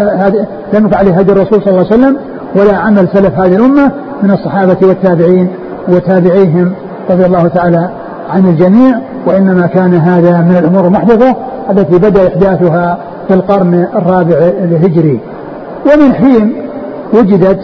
[0.73, 2.17] لم يكن عليه هدي الرسول صلى الله عليه وسلم
[2.55, 3.91] ولا عمل سلف هذه الأمة
[4.23, 5.47] من الصحابة والتابعين
[5.87, 6.71] وتابعيهم
[7.09, 7.89] رضي الله تعالى
[8.29, 11.35] عن الجميع وإنما كان هذا من الأمور المحدثة
[11.69, 12.97] التي بدأ إحداثها
[13.27, 15.19] في القرن الرابع الهجري.
[15.85, 16.53] ومن حين
[17.13, 17.59] وجدت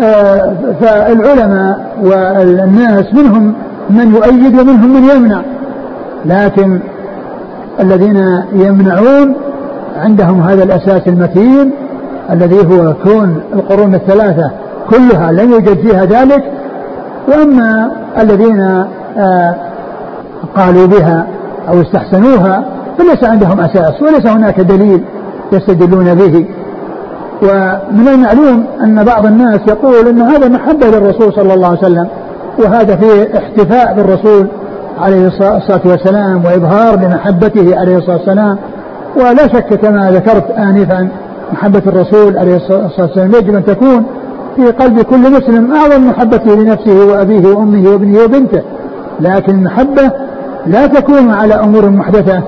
[0.00, 3.54] آه، فالعلماء والناس منهم
[3.90, 5.42] من يؤيد ومنهم من يمنع.
[6.24, 6.80] لكن
[7.80, 9.34] الذين يمنعون
[9.96, 11.70] عندهم هذا الأساس المتين
[12.30, 14.50] الذي هو كون القرون الثلاثة
[14.90, 16.44] كلها لم يوجد فيها ذلك.
[17.28, 18.60] وأما الذين
[19.18, 19.56] آه،
[20.56, 21.26] قالوا بها
[21.68, 22.64] أو استحسنوها
[22.98, 25.04] فليس عندهم أساس وليس هناك دليل
[25.52, 26.46] يستدلون به.
[27.42, 32.08] ومن المعلوم أن بعض الناس يقول أن هذا محبة للرسول صلى الله عليه وسلم
[32.58, 34.46] وهذا فيه احتفاء بالرسول
[35.00, 38.58] عليه الصلاة والسلام وإظهار لمحبته عليه الصلاة والسلام.
[39.16, 41.08] ولا شك كما ذكرت آنفا
[41.52, 44.04] محبة الرسول عليه الصلاة والسلام يجب أن تكون
[44.56, 48.62] في قلب كل مسلم أعظم محبته لنفسه وأبيه وأمه وابنه وبنته.
[49.20, 50.10] لكن المحبة
[50.66, 52.42] لا تكون على أمور محدثة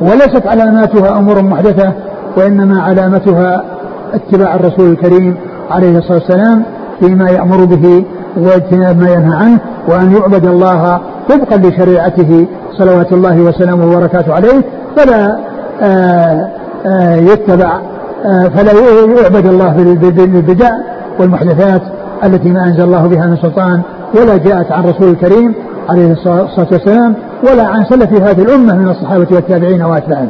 [0.00, 1.92] وليست علاماتها أمور محدثة
[2.36, 3.64] وإنما علامتها
[4.14, 5.36] اتباع الرسول الكريم
[5.70, 6.62] عليه الصلاة والسلام
[7.00, 8.04] فيما يأمر به
[8.36, 9.58] واجتناب ما ينهى عنه
[9.88, 12.46] وأن يعبد الله طبقا لشريعته
[12.78, 14.64] صلوات الله وسلامه وبركاته عليه
[14.96, 15.38] فلا
[15.82, 16.50] آه،
[16.86, 17.80] آه، يتبع
[18.24, 18.72] آه، فلا
[19.22, 20.70] يعبد الله بالبدع
[21.20, 21.82] والمحدثات
[22.24, 23.80] التي ما أنزل الله بها من سلطان
[24.14, 25.54] ولا جاءت عن رسول الكريم
[25.88, 30.28] عليه الصلاة والسلام ولا عن سلف هذه الأمة من الصحابة والتابعين وأتباعهم.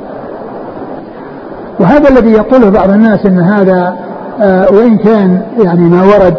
[1.80, 3.94] وهذا الذي يقوله بعض الناس إن هذا
[4.40, 6.34] آه وإن كان يعني ما ورد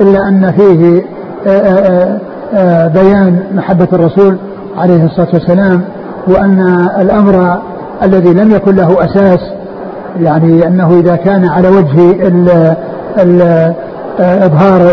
[0.00, 1.02] إلا أن فيه
[1.46, 2.18] آه
[2.54, 4.36] آه, بيان محبة الرسول
[4.78, 5.80] عليه الصلاة والسلام
[6.28, 7.58] وأن الأمر
[8.02, 9.40] الذي لم يكن له أساس
[10.20, 12.16] يعني أنه إذا كان على وجه
[14.20, 14.92] إظهار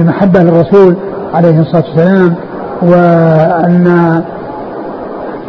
[0.00, 0.96] المحبة للرسول
[1.34, 2.34] عليه الصلاة والسلام
[2.82, 3.86] وأن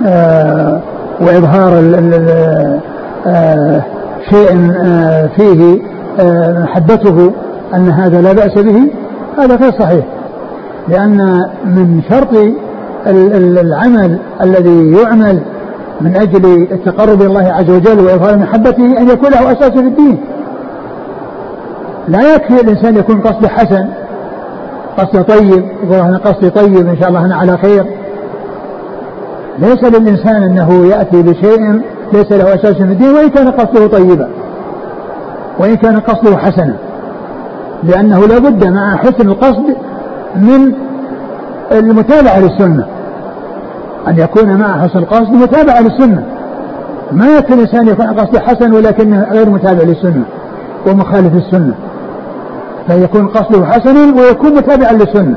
[0.05, 0.81] آه
[1.21, 1.71] وإظهار
[3.27, 3.83] آه،
[4.29, 5.81] شيء آه، فيه
[6.19, 7.31] آه، محبته
[7.73, 8.91] أن هذا لا بأس به
[9.37, 10.05] هذا غير صحيح.
[10.87, 12.53] لأن من شرط
[13.07, 15.41] العمل الذي يعمل
[16.01, 20.17] من أجل التقرب إلى الله عز وجل وإظهار محبته أن يكون له أساس في الدين.
[22.07, 23.87] لا يكفي الإنسان يكون قصده حسن
[24.97, 27.85] قصده طيب يقول أنا قصدي طيب إن شاء الله أنا على خير.
[29.59, 31.81] ليس للإنسان أنه يأتي بشيء
[32.13, 34.29] ليس له أساس في الدين وإن كان قصده طيبا.
[35.59, 36.75] وإن كان قصده حسنا.
[37.83, 39.75] لأنه لا بد مع حسن القصد
[40.35, 40.73] من
[41.71, 42.85] المتابعة للسنة.
[44.07, 46.23] أن يكون مع حسن القصد متابعة للسنة.
[47.11, 50.23] ما يكفي الإنسان يكون قصده حسن ولكنه غير متابع للسنة
[50.87, 51.73] ومخالف للسنة.
[52.87, 55.35] فيكون قصده حسنا ويكون متابعا للسنة.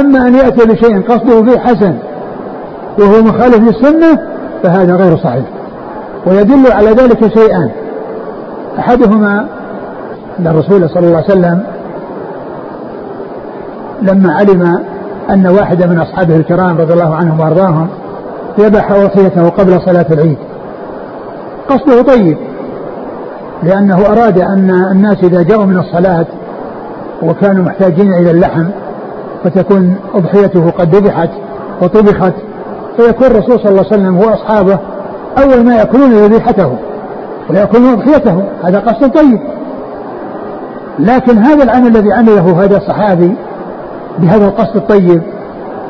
[0.00, 1.94] أما أن يأتي بشيء قصده فيه حسن
[2.98, 4.18] وهو مخالف للسنة
[4.62, 5.44] فهذا غير صحيح.
[6.26, 7.70] ويدل على ذلك شيئان.
[8.78, 9.46] أحدهما
[10.38, 11.62] أن الرسول صلى الله عليه وسلم
[14.02, 14.82] لما علم
[15.30, 17.88] أن واحدا من أصحابه الكرام رضي الله عنهم وأرضاهم
[18.58, 20.38] ذبح أضحيته قبل صلاة العيد.
[21.68, 22.36] قصده طيب
[23.62, 26.26] لأنه أراد أن الناس إذا جاءوا من الصلاة
[27.22, 28.64] وكانوا محتاجين إلى اللحم
[29.44, 31.30] فتكون أضحيته قد ذبحت
[31.82, 32.32] وطبخت
[33.00, 34.78] فيكون الرسول صلى الله عليه وسلم واصحابه
[35.42, 36.76] أول ما يأكلون ذبيحته
[37.50, 39.40] ويأكلون اضحيته هذا قصد طيب
[40.98, 43.34] لكن هذا العمل الذي عمله هذا الصحابي
[44.18, 45.22] بهذا القصد الطيب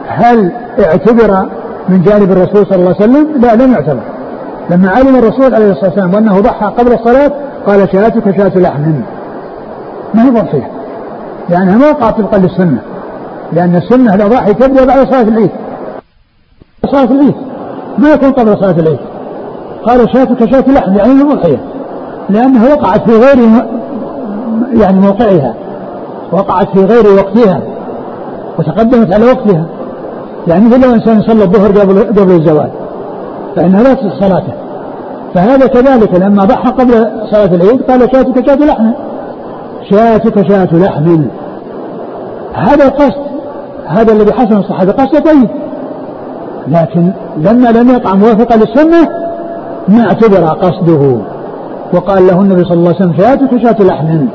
[0.08, 0.52] هل
[0.84, 1.48] اعتبر
[1.88, 4.02] من جانب الرسول صلى الله عليه وسلم؟ لا لم يعتبر.
[4.70, 7.32] لما علم الرسول عليه الصلاة والسلام وانه ضحى قبل الصلاة
[7.66, 8.92] قال شاتك شاة لحم.
[10.14, 10.70] ما هي ضحيه.
[11.48, 12.78] لأنها ما وقعت طبقا للسنه.
[13.52, 15.50] لأن السنة الاضاحي تبدا بعد صلاة العيد.
[16.86, 17.34] صلاة العيد.
[17.98, 18.98] ما يكون قبل صلاة العيد.
[19.86, 21.60] قال شاتك شاة لحم يعني الأضحية
[22.28, 23.38] لأنها وقعت في غير
[24.80, 25.54] يعني موقعها.
[26.32, 27.60] وقعت في غير وقتها.
[28.58, 29.66] وتقدمت على وقتها.
[30.48, 32.70] يعني مثل لو إنسان صلى الظهر قبل قبل الزواج
[33.56, 34.52] فإنها لا تصح صلاته.
[35.34, 36.92] فهذا كذلك لما ضحى قبل
[37.30, 38.90] صلاة العيد قال شاتك شاة لحم.
[39.90, 41.22] شاتك شاة لحم.
[42.52, 43.30] هذا قصد
[43.86, 45.59] هذا الذي حسن الصحابة قصد طيب.
[46.68, 49.08] لكن لما لم يقع موافقة للسنة
[49.88, 51.16] ما اعتبر قصده.
[51.94, 54.26] وقال له النبي صلى الله عليه وسلم شاة لحم.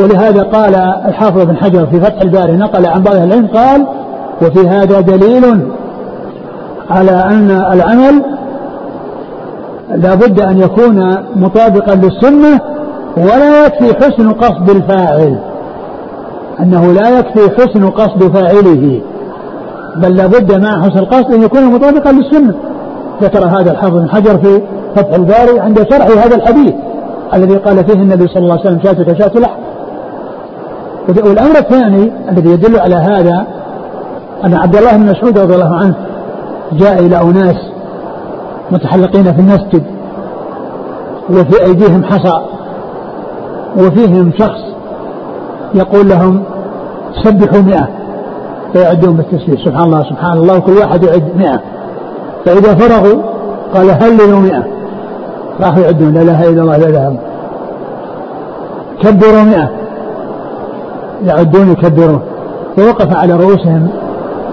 [0.00, 0.74] ولهذا قال
[1.08, 3.86] الحافظ بن حجر في فتح الباري نقل عن بعض العلم قال
[4.42, 5.44] وفي هذا دليل
[6.90, 8.24] على أن العمل
[9.94, 12.60] لا بد أن يكون مطابقا للسنة
[13.16, 15.38] ولا يكفي حسن قصد الفاعل.
[16.60, 19.00] أنه لا يكفي حسن قصد فاعله.
[19.96, 22.54] بل لابد مع حسن القصد أن يكون مطابقا للسنة.
[23.22, 24.62] ذكر هذا الحافظ بن حجر في
[24.96, 26.74] فتح الباري عند شرح هذا الحديث
[27.34, 29.60] الذي قال فيه النبي صلى الله عليه وسلم شاتك شات لحم.
[31.08, 33.46] والأمر الثاني الذي يدل على هذا
[34.44, 35.94] أن عبد الله بن مسعود رضي الله عنه
[36.72, 37.56] جاء إلى أناس
[38.70, 39.82] متحلقين في المسجد
[41.30, 42.40] وفي أيديهم حصى
[43.76, 44.60] وفيهم شخص
[45.74, 46.42] يقول لهم
[47.24, 47.88] سبحوا مئة.
[48.74, 50.58] فيعدون بالتسبيح سبحان الله سبحان الله.
[50.58, 51.60] وكل واحد يعد مئة.
[52.44, 53.22] فإذا فرغوا
[53.74, 54.62] قال هللوا مئة.
[55.60, 56.14] راحوا يعدون.
[56.14, 57.16] لا إله إلا الله لا إله
[59.02, 59.70] كبروا مئة.
[61.24, 62.20] يعدون يكبرون.
[62.76, 63.88] فوقف على رؤوسهم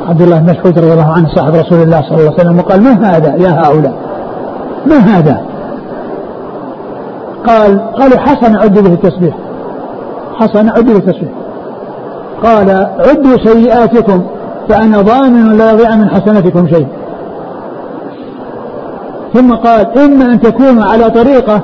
[0.09, 2.83] عبد الله بن مسعود رضي الله عنه صاحب رسول الله صلى الله عليه وسلم وقال
[2.83, 3.93] ما هذا يا هؤلاء؟
[4.85, 5.41] ما هذا؟
[7.47, 9.35] قال قالوا حسن عدوا به التسبيح.
[10.39, 11.31] حسن عدوا به التسبيح.
[12.43, 12.69] قال
[12.99, 14.23] عدوا سيئاتكم
[14.69, 16.87] فأنا ضامن لا يضيع من حسناتكم شيء.
[19.33, 21.61] ثم قال إما أن تكونوا على طريقة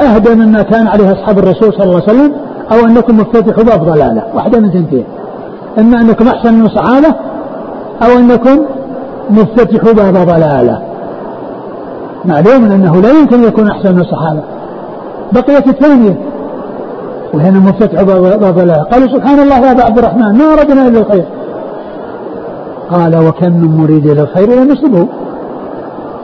[0.00, 2.32] أهدى مما كان عليه أصحاب الرسول صلى الله عليه وسلم
[2.72, 5.04] أو أنكم مفتتحوا باب ضلالة واحدة من ثنتين.
[5.78, 7.14] إما أنكم أحسن من الصحابة
[8.02, 8.64] أو أنكم
[9.30, 10.82] مفتتحوا باب ضلالة
[12.24, 14.42] معلوم أنه لا يمكن يكون أحسن من الصحابة
[15.32, 16.18] بقيت الثانية
[17.36, 21.24] وهنا مفتتح باب ضلالة قالوا سبحان الله يا أبا عبد الرحمن ما أردنا إلا الخير.
[22.90, 25.06] قال وكم من مريد للخير لم يصبه.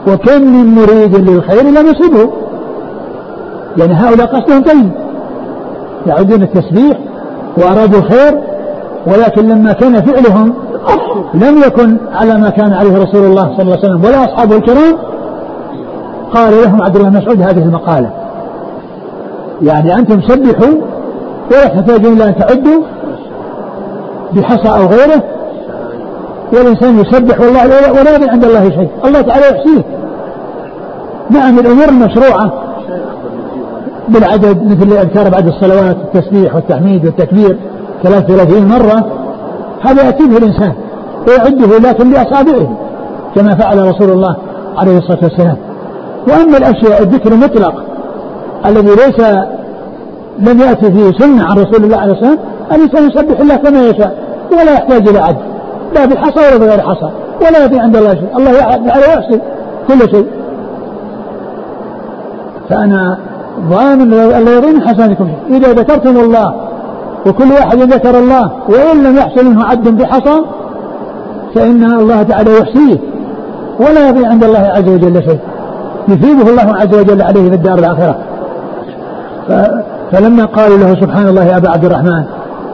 [0.07, 2.29] وكم من مريد للخير لم يصبه.
[3.77, 4.91] يعني هؤلاء قصدهم طيب.
[6.05, 6.97] يعودون التسبيح
[7.57, 8.41] وأرادوا الخير
[9.07, 10.53] ولكن لما كان فعلهم
[11.33, 14.97] لم يكن على ما كان عليه رسول الله صلى الله عليه وسلم ولا أصحابه الكرام.
[16.33, 18.09] قال لهم عبد الله مسعود هذه المقالة.
[19.61, 20.92] يعني أنتم سبحوا
[21.53, 22.81] ولا تحتاجون إلى أن تعدوا
[24.33, 25.23] بحصى أو غيره.
[26.53, 28.89] والإنسان يسبح والله ولا يدري عند الله شيء.
[29.05, 29.83] الله تعالى يحصيه
[31.29, 32.53] نعم الأمور المشروعة
[34.09, 37.57] بالعدد مثل الأذكار بعد الصلوات التسبيح والتحميد والتكبير
[38.03, 39.05] 33 مرة.
[39.81, 40.73] هذا يأتي به الإنسان
[41.27, 42.77] ويعده لكن بأصابعه
[43.35, 44.37] كما فعل رسول الله
[44.77, 45.57] عليه الصلاة والسلام.
[46.27, 47.73] وأما الأشياء الذكر المطلق
[48.65, 49.19] الذي ليس
[50.39, 54.17] لم يأتي فيه سنة عن رسول الله عليه الصلاة والسلام الإنسان يسبح الله كما يشاء
[54.51, 55.37] ولا يحتاج إلى عد
[55.95, 57.09] لا بالحصى ولا بغير حصى
[57.41, 58.51] ولا يأتي عند الله شيء الله
[58.99, 59.41] يحصي
[59.87, 60.27] كل شيء.
[62.69, 63.17] فأنا
[63.69, 66.55] ضامن ألا يضين حسنكم إذا ذكرتم الله
[67.27, 70.41] وكل واحد ذكر الله وإن لم يحصل منه عد بحصى
[71.55, 72.97] فإن الله تعالى يحصيه
[73.79, 75.39] ولا يضيع عند الله عز وجل شيء.
[76.07, 78.17] يثيبه الله عز وجل عليه في الدار الآخرة.
[80.13, 82.23] فلما قالوا له سبحان الله يا أبا عبد الرحمن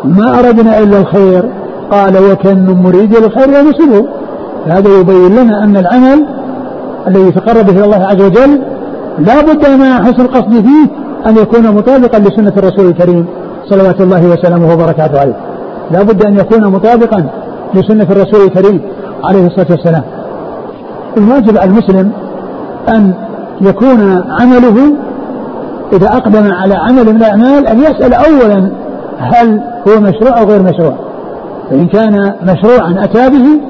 [0.03, 1.43] ما أردنا إلا الخير
[1.91, 4.07] قال وكم من مريد للخير ينصبه
[4.67, 6.25] هذا يبين لنا أن العمل
[7.07, 8.61] الذي يتقرب به الله عز وجل
[9.19, 10.87] لا بد مع حسن القصد فيه
[11.27, 13.25] أن يكون مطابقا لسنة الرسول الكريم
[13.69, 15.35] صلوات الله وسلامه وبركاته عليه.
[15.91, 17.29] لا بد أن يكون مطابقا
[17.73, 18.81] لسنة الرسول الكريم
[19.23, 20.03] عليه الصلاة والسلام.
[21.17, 22.11] الواجب على المسلم
[22.89, 23.13] أن
[23.61, 24.93] يكون عمله
[25.93, 28.71] إذا أقدم على عمل من الأعمال أن يسأل أولا
[29.17, 30.93] هل هو مشروع أو غير مشروع.
[31.69, 33.61] فإن كان مشروعا أتى به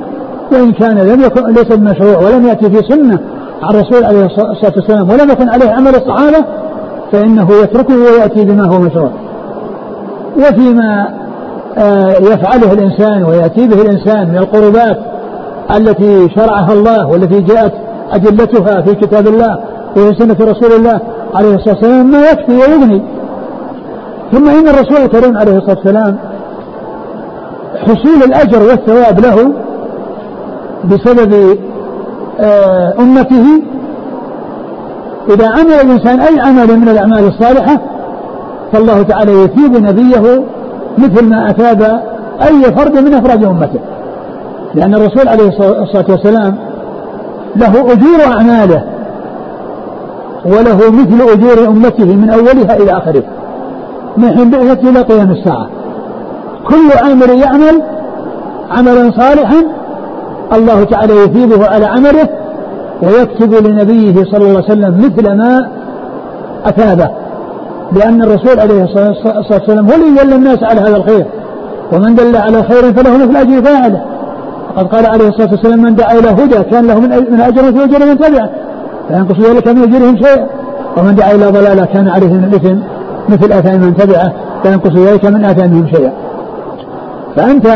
[0.52, 3.20] وإن كان لم يكن ليس بمشروع ولم يأتي في سنة
[3.64, 6.46] عن الرسول عليه الصلاة والسلام ولم يكن عليه عمل الصحابة
[7.12, 9.12] فإنه يتركه ويأتي بما هو مشروع.
[10.38, 11.08] وفيما
[11.78, 14.98] آه، يفعله الإنسان ويأتي به الإنسان من القربات
[15.76, 17.74] التي شرعها الله والتي جاءت
[18.12, 19.60] أدلتها في كتاب الله
[19.98, 21.00] وفي سنة رسول الله
[21.34, 23.02] عليه الصلاة والسلام ما يكفي ويغني
[24.32, 26.18] ثم إن الرسول الكريم عليه الصلاة والسلام
[27.84, 29.54] حصول الأجر والثواب له
[30.84, 31.58] بسبب
[32.40, 33.46] آه، أمته.
[35.30, 37.82] إذا عمل الإنسان أي عمل من الأعمال الصالحة
[38.72, 40.44] فالله تعالى يثيب نبيه
[40.98, 41.82] مثل ما أثاب
[42.42, 43.80] أي فرد من أفراد أمته.
[44.74, 45.48] لأن الرسول عليه
[45.84, 46.56] الصلاة والسلام
[47.56, 48.84] له أجور أعماله
[50.46, 53.24] وله مثل أجور أمته من أولها إلى آخره
[54.18, 55.68] من حين بعثته إلى قيام الساعة.
[56.68, 57.82] كل عامل يعمل
[58.72, 59.64] عملا صالحا
[60.54, 62.30] الله تعالى يثيبه على عمله
[63.04, 65.70] ويكتب لنبيه صلى الله عليه وسلم مثل ما
[66.66, 67.10] أثابه.
[67.92, 71.26] لأن الرسول عليه الصلاة والسلام هو الذي دل الناس على هذا الخير.
[71.94, 74.02] ومن دل على خير فله مثل أجر فاعله.
[74.76, 77.84] وقد قال عليه الصلاة والسلام من دعا إلى هدى كان له من من أجر في
[77.84, 78.50] أجر من تبعه.
[79.10, 80.48] فينقص ذلك من أجرهم شيئا
[80.98, 82.78] ومن دعا إلى ضلالة كان عليه من الإثم
[83.30, 84.34] مثل آثام من تبعه
[84.64, 86.14] فينقص ذلك من آثامهم شيئا.
[87.36, 87.68] فأنت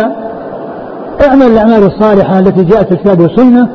[1.28, 3.68] اعمل الأعمال الصالحة التي جاءت في الكتاب والسنة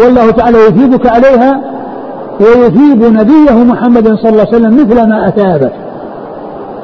[0.00, 1.60] والله تعالى يثيبك عليها
[2.40, 5.72] ويثيب نبيه محمد صلى الله عليه وسلم مثل ما أثابك.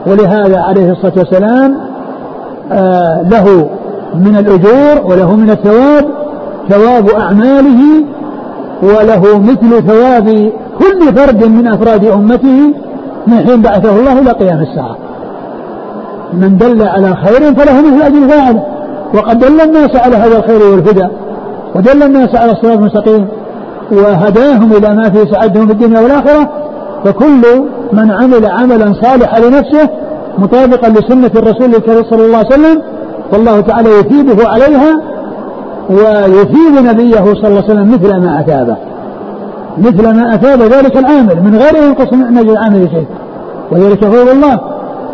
[0.07, 1.77] ولهذا عليه الصلاة والسلام
[2.73, 3.71] آه له
[4.15, 6.05] من الأجور وله من الثواب
[6.69, 8.05] ثواب أعماله
[8.83, 12.75] وله مثل ثواب كل فرد من أفراد أمته
[13.27, 14.97] من حين بعثه الله إلى قيام الساعة.
[16.33, 18.63] من دل على خير فله مثل أجر فاعله
[19.15, 21.09] وقد دل الناس على هذا الخير والهدى
[21.75, 23.27] ودل الناس على الصراط المستقيم.
[23.93, 26.49] وهداهم إلى ما فيه سعدهم في الدنيا والآخرة.
[27.05, 27.43] فكل
[27.93, 29.89] من عمل عملا صالحا لنفسه
[30.39, 32.83] مطابقا لسنة الرسول الكريم صلى الله عليه وسلم
[33.33, 35.01] فالله تعالى يثيبه عليها
[35.91, 38.77] ويثيب نبيه صلى الله عليه وسلم مثل ما أثابه
[39.79, 43.07] مثل ما أثاب ذلك العامل من غير ينقص من أجل العامل شيء.
[43.73, 44.61] وذلك فضل الله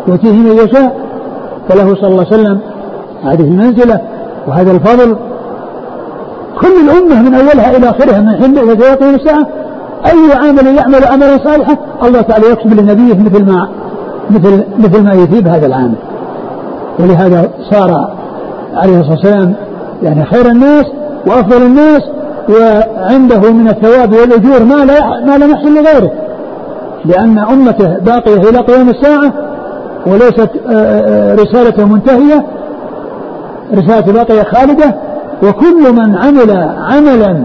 [0.07, 0.97] يؤتيه من يشاء.
[1.69, 2.59] فله صلى الله عليه وسلم
[3.23, 4.01] هذه المنزلة
[4.47, 5.15] وهذا الفضل.
[6.61, 9.47] كل الأمة من أولها إلى آخرها من حين إلى يقوم الساعة.
[10.05, 13.69] أي عامل يعمل عملا صالحا الله تعالى يكتب لنبيه مثل ما
[14.29, 15.95] مثل مثل ما يثيب هذا العامل.
[16.99, 18.15] ولهذا صار
[18.75, 19.55] عليه الصلاة والسلام
[20.03, 20.85] يعني خير الناس
[21.27, 22.01] وأفضل الناس
[22.49, 26.11] وعنده من الثواب والأجور ما لا ما لم يحصل لغيره.
[27.05, 29.33] لأن أمته باقية إلى قيام الساعة
[30.07, 32.45] وليست آه، آه، رسالته منتهية.
[33.73, 34.95] رسالة باقية خالدة.
[35.43, 37.43] وكل من عمل عملا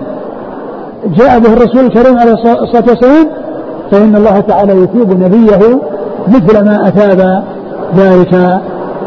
[1.07, 3.27] جاء به الرسول الكريم عليه الصلاة والسلام
[3.91, 5.81] فإن الله تعالى يثيب نبيه
[6.29, 7.45] مثل ما أثاب
[7.97, 8.61] ذلك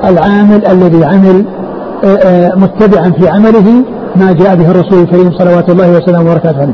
[0.03, 1.62] العامل الذي عمل آه،
[2.55, 3.83] متبعا في عمله
[4.15, 6.73] ما جاء به الرسول الكريم صلوات الله وسلامه وبركاته عليه.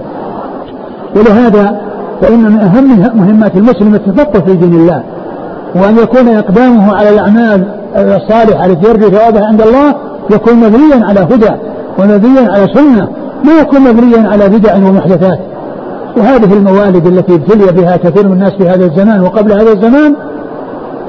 [1.16, 1.82] ولهذا
[2.22, 5.04] فإن من أهم مهمات المسلم التفقه في دين الله
[5.76, 9.96] وأن يكون إقدامه على الأعمال الصالحة التي يرجو ثوابها عند الله
[10.32, 11.52] يكون مبنيا على هدى
[12.00, 13.08] ومبنيا على سنة
[13.46, 15.40] ما يكون مبنيا على بدع ومحدثات.
[16.18, 20.16] وهذه الموالد التي ابتلي بها كثير من الناس في هذا الزمان وقبل هذا الزمان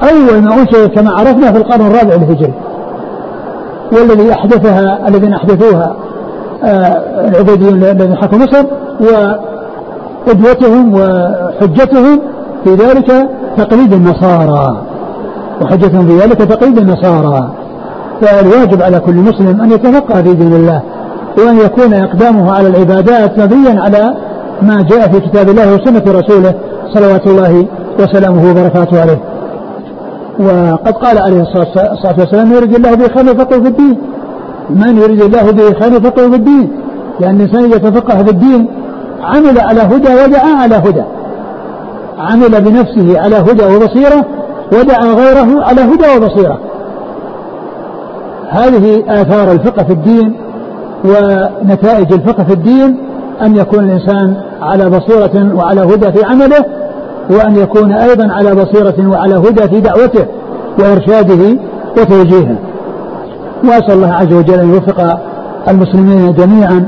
[0.02, 2.54] أول ما أنشئت كما عرفنا في القرن الرابع الهجري
[3.92, 5.96] والذي أحدثها الذين أحدثوها
[6.64, 8.64] آه، العبيديون الذين حكموا مصر
[10.26, 12.20] وقدوتهم وحجتهم
[12.64, 14.82] في ذلك تقليد النصارى.
[15.62, 17.50] وحجتهم في ذلك تقليد النصارى.
[18.20, 20.82] فالواجب على كل مسلم أن يتفقه في دين الله
[21.38, 24.14] وأن يكون إقدامه على العبادات مبنيا على
[24.62, 26.54] ما جاء في كتاب الله وسنة رسوله
[26.94, 27.66] صلوات الله
[27.98, 29.29] وسلامه وبركاته عليه.
[30.40, 33.98] وقد قال عليه الصلاة والسلام يريد الله به خير يفقه في الدين.
[34.70, 36.70] من يريد الله به خير يفقه في الدين.
[37.20, 38.66] لأن الإنسان إذا تفقه في الدين
[39.22, 41.02] عمل على هدى ودعا على هدى.
[42.18, 44.24] عمل بنفسه على هدى وبصيرة
[44.72, 46.58] ودعا غيره على هدى وبصيرة.
[48.48, 50.36] هذه آثار الفقه في الدين
[51.04, 52.96] ونتائج الفقه في الدين
[53.42, 56.64] أن يكون الإنسان على بصيرة وعلى هدى في عمله
[57.30, 60.26] وأن يكون أيضا على بصيرة وعلى هدى في دعوته
[60.78, 61.58] وإرشاده
[61.98, 62.58] وتوجيهه.
[63.64, 65.18] وأسأل الله عز وجل أن يوفق
[65.68, 66.86] المسلمين جميعا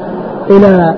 [0.50, 0.94] إلى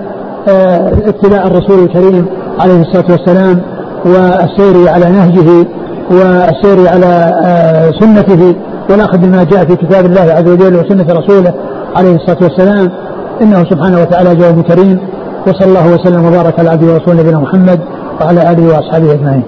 [0.49, 2.26] آه، اتباع الرسول الكريم
[2.61, 3.61] عليه الصلاة والسلام
[4.05, 5.66] والسير على نهجه
[6.11, 8.55] والسير على آه، سنته.
[8.91, 11.55] والأخذ بما جاء في كتاب الله عز وجل وسنة رسوله
[11.97, 12.91] عليه الصلاة والسلام.
[13.43, 14.99] إنه سبحانه وتعالى جواب كريم.
[15.47, 17.80] وصلى الله وسلم وبارك على عبده ورسوله نبينا محمد.
[18.21, 19.43] وعلى آله وأصحابه أجمعين.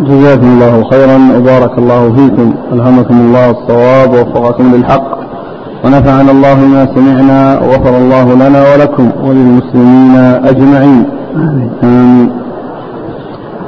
[0.00, 2.54] جزاكم الله خيرا وبارك الله فيكم.
[2.72, 5.18] ألهمكم الله الصواب ووفقكم للحق.
[5.84, 10.16] ونفعنا الله ما سمعنا وغفر الله لنا ولكم وللمسلمين
[10.50, 11.04] أجمعين.
[11.82, 12.30] آمين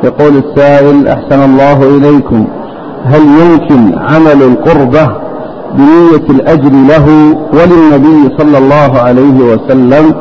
[0.04, 2.46] يقول السائل أحسن الله إليكم.
[3.04, 5.08] هل يمكن عمل القربة
[5.74, 7.06] بنية الأجر له
[7.52, 10.14] وللنبي صلى الله عليه وسلم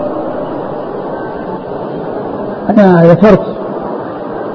[2.70, 3.42] أنا ذكرت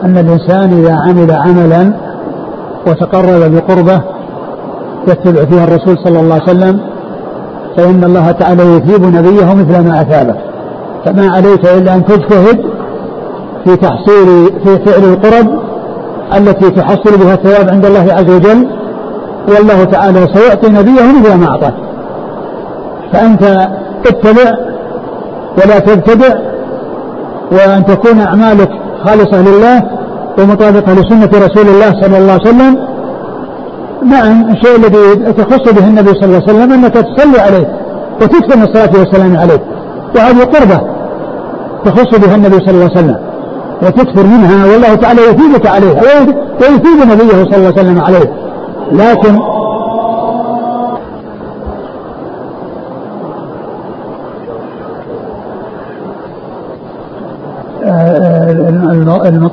[0.04, 1.92] أن الإنسان إذا عمل عملا
[2.86, 4.02] وتقرب بقربة
[5.08, 6.80] يتبع فيها الرسول صلى الله عليه وسلم
[7.76, 10.34] فإن الله تعالى يثيب نبيه مثل ما أثابه.
[11.04, 12.64] فما عليك إلا أن تجتهد
[13.64, 15.62] في تحصيل في فعل القرب
[16.36, 18.66] التي تحصل بها الثواب عند الله عز وجل
[19.48, 21.74] والله تعالى سيعطي نبيه مثل ما أعطاه.
[23.12, 23.42] فأنت
[24.06, 24.50] اتبع
[25.58, 26.51] ولا تبتدع
[27.52, 28.70] وأن تكون أعمالك
[29.04, 29.82] خالصة لله
[30.38, 32.76] ومطابقة لسنة رسول الله صلى الله عليه وسلم.
[34.06, 37.68] نعم الشيء الذي تخص به النبي صلى الله عليه وسلم أنك تصلي عليه
[38.22, 39.60] وتكثر الصلاة والسلام عليه
[40.16, 40.80] وهذه قربة
[41.84, 43.16] تخص بها النبي صلى الله عليه وسلم
[43.82, 46.00] وتكثر منها والله تعالى يثيبك عليها
[46.60, 48.32] ويثيب نبيه صلى الله عليه وسلم عليه
[48.92, 49.38] لكن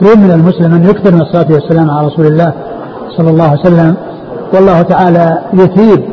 [0.01, 2.53] المطلوب من المسلم أن يكثر من الصلاة والسلام على رسول الله
[3.17, 3.95] صلى الله عليه وسلم.
[4.53, 6.03] والله تعالى يثيب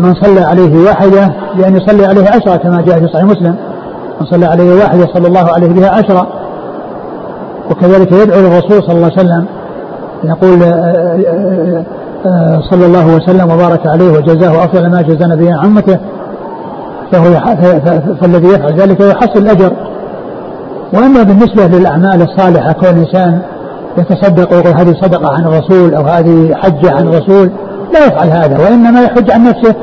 [0.00, 3.56] من صلى عليه واحدة بأن يصلي عليه عشرة كما جاء في صحيح مسلم.
[4.20, 6.26] من صلى عليه واحدة صلى الله عليه بها عشرة.
[7.70, 9.46] وكذلك يدعو للرسول صلى الله عليه وسلم
[10.24, 10.68] يقول آه،
[11.26, 11.84] آه،
[12.26, 15.98] آه، صلى الله وسلم وبارك عليه وجزاه أفضل ما جزى نبيا عمته
[17.12, 17.40] فهو
[18.20, 19.72] فالذي يفعل ذلك يحصل الأجر.
[20.92, 23.40] وأما بالنسبة للأعمال الصالحة كون إنسان
[23.98, 27.50] يتصدق ويقول هذه صدقة عن الرسول أو هذه حجة عن الرسول
[27.94, 29.74] لا يفعل هذا وإنما يحج عن نفسه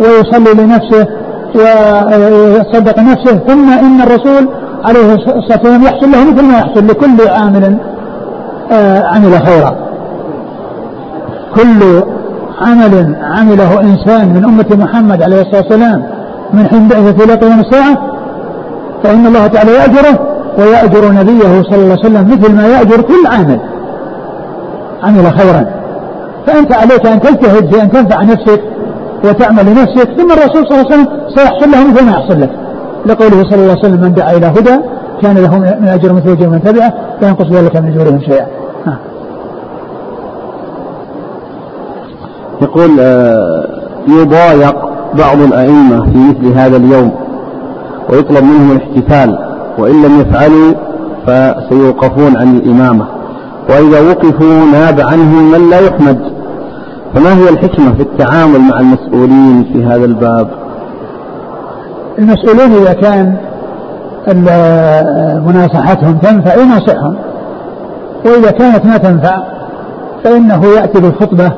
[0.00, 1.06] ويصلي لنفسه
[1.54, 4.48] ويصدق نفسه ثم إن الرسول
[4.84, 7.78] عليه الصلاة والسلام يحصل له مثل ما يحصل لكل عامل
[8.72, 9.76] آه، عمل خيرا
[11.54, 12.02] كل
[12.60, 16.02] عمل عمله إنسان من أمة محمد عليه الصلاة والسلام
[16.52, 17.96] من حين بعثة إلى قيام الساعة
[19.04, 23.60] فإن الله تعالى يأجره ويأجر نبيه صلى الله عليه وسلم مثل ما يأجر كل عامل.
[25.02, 25.66] عمل خيرا.
[26.46, 28.62] فأنت عليك أن تجتهد في أن تنفع نفسك
[29.24, 32.50] وتعمل لنفسك ثم الرسول صلى الله عليه وسلم سيحصل له مثل ما يحصل لك.
[33.06, 34.76] لقوله صلى الله عليه وسلم من دعا إلى هدى
[35.22, 38.46] كان له من أجر مثل أجر من تبعه لا ينقص ذلك من أجورهم شيئا.
[42.62, 43.66] يقول آه،
[44.08, 44.76] يضايق
[45.14, 47.12] بعض الأئمة في مثل هذا اليوم
[48.10, 49.55] ويطلب منهم الاحتفال.
[49.78, 50.74] وإن لم يفعلوا
[51.26, 53.06] فسيوقفون عن الإمامة.
[53.70, 56.18] وإذا وقفوا ناب عنهم من لا يحمد.
[57.14, 60.48] فما هي الحكمة في التعامل مع المسؤولين في هذا الباب؟
[62.18, 63.36] المسؤولين إذا كان
[65.46, 67.16] مناصحتهم تنفع يناصحهم.
[68.24, 69.42] وإذا كانت ما تنفع
[70.24, 71.52] فإنه يأتي بالخطبة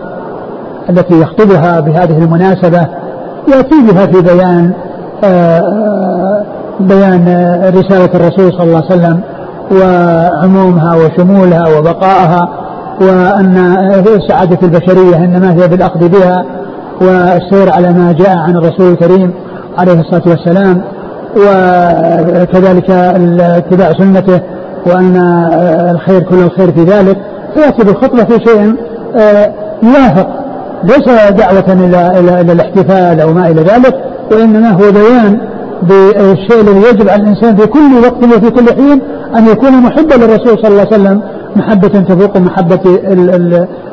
[0.90, 2.86] التي يخطبها بهذه المناسبة
[3.48, 4.72] يأتي بها في بيان
[5.24, 5.60] آه،
[6.80, 7.24] بيان
[7.74, 9.20] رسالة الرسول صلى الله عليه وسلم
[9.72, 12.48] وعمومها وشمولها وبقائها
[13.00, 13.54] وأن
[14.28, 16.44] سعادة البشرية إنما هي بالأخذ بها
[17.00, 19.32] والسير على ما جاء عن الرسول الكريم
[19.78, 20.82] عليه الصلاة والسلام
[21.36, 22.90] وكذلك
[23.40, 24.40] اتباع سنته
[24.86, 25.16] وأن
[25.90, 27.16] الخير كل الخير في ذلك.
[27.54, 28.76] فيأتي بالخطبة في شيء
[29.16, 29.52] آه،
[29.82, 30.28] يوافق
[30.84, 33.94] ليس دعوة إلى إلى الاحتفال أو ما إلى ذلك
[34.32, 35.40] وإنما هو بيان
[35.82, 39.02] بالشيء الذي يجب على الإنسان في كل وقت وفي كل حين
[39.36, 41.22] أن يكون محبا للرسول صلى الله عليه وسلم
[41.56, 42.80] محبة تفوق محبة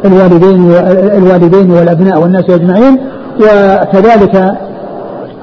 [0.06, 0.72] الوالدين
[1.18, 2.98] الوالدين والأبناء والناس أجمعين
[3.40, 4.36] وكذلك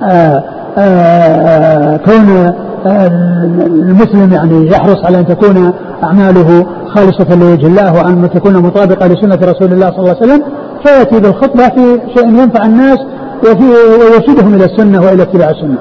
[0.03, 0.45] آه،
[0.79, 2.53] آه، كون
[2.87, 5.73] المسلم يعني يحرص على أن تكون
[6.03, 10.43] أعماله خالصة لوجه الله وأن تكون مطابقة لسنة رسول الله صلى الله عليه وسلم
[10.85, 12.99] فيأتي بالخطبة في شيء ينفع الناس
[13.45, 15.79] ويرشدهم إلى السنة وإلى اتباع السنة.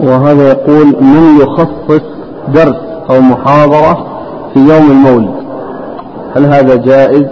[0.00, 2.02] وهذا يقول من يخصص
[2.54, 2.76] درس
[3.10, 4.06] أو محاضرة
[4.54, 5.34] في يوم المولد؟
[6.36, 7.26] هل هذا جائز؟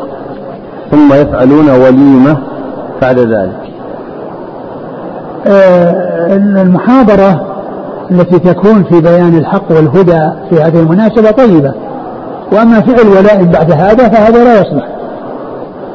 [0.90, 2.36] ثم يفعلون وليمة
[3.02, 3.60] بعد ذلك.
[5.46, 7.46] آه، المحاضرة
[8.10, 11.72] التي تكون في بيان الحق والهدى في هذه المناسبة طيبة.
[12.52, 14.88] وأما فعل ولائم بعد هذا فهذا لا يصلح.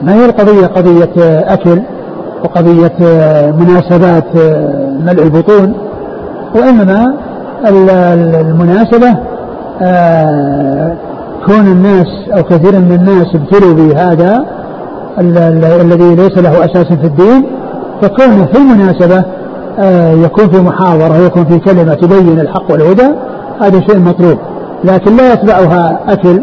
[0.02, 1.10] ما هي القضية؟ قضية
[1.54, 1.82] أكل
[2.44, 2.94] وقضية
[3.60, 4.36] مناسبات
[5.06, 5.89] ملء البطون.
[6.56, 7.14] وإنما
[8.42, 9.18] المناسبة
[9.82, 10.98] آه،
[11.46, 14.46] كون الناس أو كثير من الناس ابتلوا بهذا
[15.82, 17.46] الذي ليس له أساس في الدين
[18.02, 19.24] فكونه في المناسبة
[19.80, 23.08] آه، يكون في محاضرة يكون في كلمة تبين الحق والهدى
[23.62, 24.38] هذا شيء مطلوب.
[24.84, 26.42] لكن لا يتبعها أكل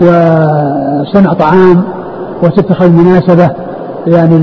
[0.00, 1.82] وصنع طعام
[2.42, 3.50] وتتخذ مناسبة
[4.06, 4.38] يعني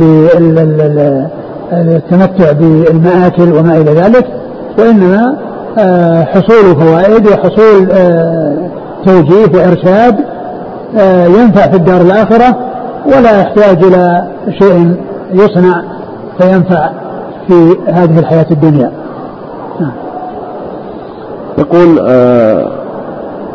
[1.71, 4.25] للتمتع بالمآكل وما إلى ذلك.
[4.77, 5.37] وإنما
[5.79, 8.69] آه، حصول فوائد وحصول آه،
[9.05, 10.15] توجيه وإرشاد
[10.97, 12.57] آه، ينفع في الدار الآخرة
[13.05, 14.27] ولا يحتاج إلى
[14.59, 14.95] شيء
[15.33, 15.83] يصنع
[16.39, 16.89] فينفع
[17.47, 18.91] في هذه الحياة الدنيا
[19.79, 19.91] نعم.
[21.57, 22.67] يقول آه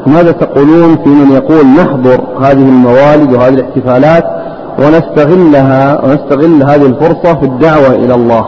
[0.07, 4.25] ماذا تقولون في من يقول نحضر هذه الموالد وهذه الاحتفالات
[4.79, 8.47] ونستغلها ونستغل هذه الفرصة في الدعوة إلى الله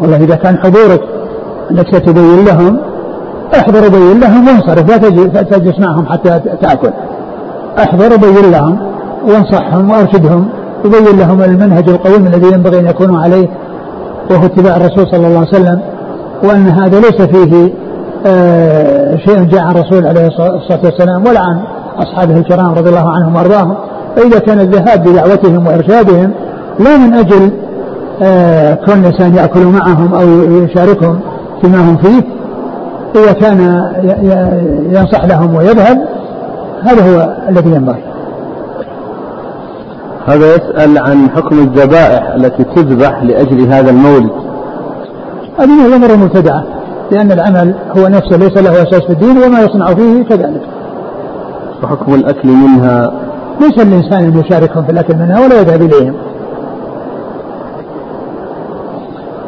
[0.00, 1.00] والله إذا كان حضورك
[1.70, 2.78] أنك ستبين لهم
[3.54, 6.90] احضر وبين لهم وانصرف لا تجلس معهم حتى تأكل.
[7.78, 8.78] احضر وبين لهم
[9.28, 10.48] وانصحهم وأرشدهم
[10.84, 13.48] وبين لهم المنهج القويم الذي ينبغي أن يكونوا عليه
[14.30, 15.80] وهو اتباع الرسول صلى الله عليه وسلم
[16.44, 17.72] وأن هذا ليس فيه
[18.26, 21.62] آه شيء جاء عن الرسول عليه الصلاة والسلام ولا عن
[21.98, 23.76] أصحابه الكرام رضي الله عنهم وأرضاهم
[24.16, 26.30] فإذا كان الذهاب بدعوتهم وإرشادهم
[26.78, 27.52] لا من آه
[28.86, 31.20] كون الإنسان يأكل معهم أو يشاركهم
[31.62, 32.22] فيما هم فيه
[33.16, 33.60] إذا كان
[34.92, 35.98] ينصح لهم ويذهب
[36.82, 38.04] هذا هو الذي ينبغي.
[40.26, 44.30] هذا يسأل عن حكم الذبائح التي تذبح لأجل هذا المولد.
[45.58, 46.64] هذه الأمور المبتدعة
[47.10, 50.62] لأن العمل هو نفسه ليس له أساس في الدين وما يصنع فيه كذلك.
[51.82, 53.12] وحكم الأكل منها.
[53.60, 56.14] ليس الإنسان أن يشاركهم في الأكل منها ولا يذهب إليهم.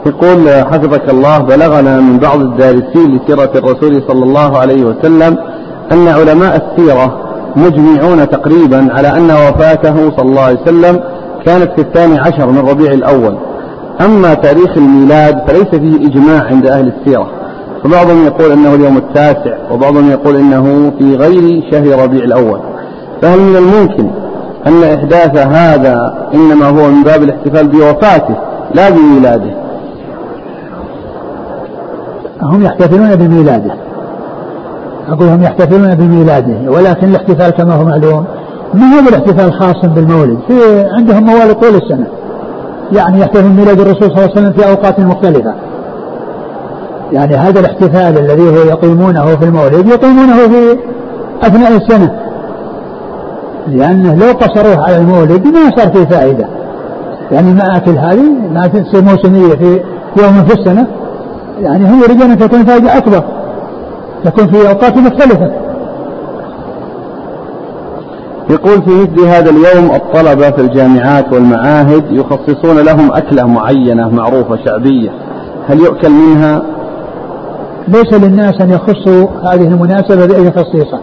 [0.07, 5.39] يقول حفظك الله بلغنا من بعض الدارسين لسيرة الرسول صلى الله عليه وسلم
[5.93, 7.19] أن علماء السيرة
[7.57, 11.01] مجمعون تقريبا على أن وفاته صلى الله عليه وسلم
[11.47, 13.39] كانت في الثاني عشر من ربيع الأول.
[14.01, 17.31] أما تاريخ الميلاد فليس فيه إجماع عند أهل السيرة.
[17.85, 22.61] فبعضهم يقول أنه اليوم التاسع وبعضهم يقول أنه في غير شهر ربيع الأول.
[23.23, 24.11] فهل من الممكن
[24.67, 28.37] أن إحداث هذا إنما هو من باب الاحتفال بوفاته
[28.75, 29.66] لا بميلاده؟
[32.43, 33.75] هم يحتفلون بميلاده.
[35.09, 38.25] أقول هم يحتفلون بميلاده ولكن الاحتفال كما هو معلوم
[38.75, 42.07] ما هو الاحتفال خاص بالمولد في عندهم موالد طول السنة.
[42.93, 45.55] يعني يحتفل ميلاد الرسول صلى الله عليه وسلم في أوقات مختلفة.
[47.13, 50.79] يعني هذا الاحتفال الذي هو يقيمونه في المولد يقيمونه في
[51.43, 52.11] أثناء السنة.
[53.69, 56.47] لأنه لو قصروه على المولد ما صار فيه فائدة.
[57.33, 59.81] يعني المآكل هذه ما تصير موسمية في
[60.23, 60.87] يوم في السنة.
[61.61, 63.25] يعني هم يريدون أن تكون فائدة أكبر
[64.25, 65.51] تكون في أوقات مختلفة
[68.51, 75.11] يقول في مثل هذا اليوم الطلبة في الجامعات والمعاهد يخصصون لهم أكلة معينة معروفة شعبية
[75.69, 76.63] هل يؤكل منها؟
[77.89, 81.01] ليس للناس أن يخصوا هذه المناسبة بأي خصيصة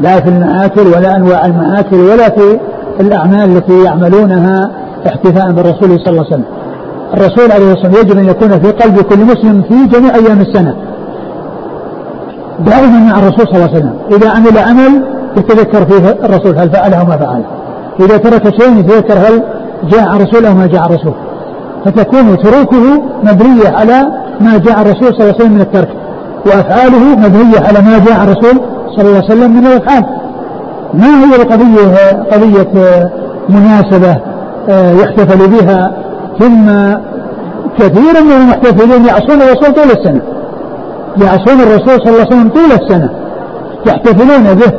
[0.00, 2.60] لا في المآكل ولا أنواع المآكل ولا في
[3.00, 4.70] الأعمال التي يعملونها
[5.06, 6.44] احتفاء بالرسول صلى الله عليه وسلم
[7.14, 10.74] الرسول عليه الصلاة والسلام يجب أن يكون في قلب كل مسلم في جميع أيام السنة.
[12.58, 13.94] دائما مع الرسول صلى الله عليه وسلم.
[14.10, 15.04] إذا عمل عمل
[15.36, 17.44] يتذكر فيه الرسول هل فعله ما فعله
[18.00, 19.42] إذا ترك شيء يتذكر هل
[19.90, 21.14] جاء الرسول أو ما جاء الرسول.
[21.84, 24.08] فتكون تروكه مبنية على
[24.40, 25.88] ما جاء الرسول صلى الله عليه وسلم من الترك.
[26.46, 28.60] وأفعاله مبنية على ما جاء الرسول
[28.96, 30.04] صلى الله عليه وسلم من الأفعال.
[30.94, 33.10] ما هي القضية؟ قضية
[33.48, 34.16] مناسبة
[34.68, 35.92] آه، يحتفل بها
[36.38, 36.66] ثم
[37.78, 40.22] كثير من المحتفلين يعصون الرسول طول السنة.
[41.22, 43.10] يعصون الرسول صلى الله عليه وسلم طول السنة.
[43.86, 44.72] يحتفلون به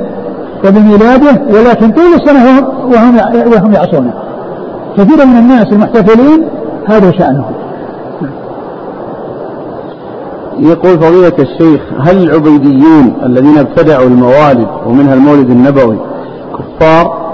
[0.66, 3.18] وبميلاده ولكن طول السنة وهم
[3.54, 4.14] وهم يعصونه.
[4.98, 6.48] كثير من الناس المحتفلين
[6.88, 7.54] هذا شأنهم.
[10.60, 15.98] يقول فضيلة الشيخ هل العبيديون الذين ابتدعوا الموالد ومنها المولد النبوي
[16.58, 17.25] كفار؟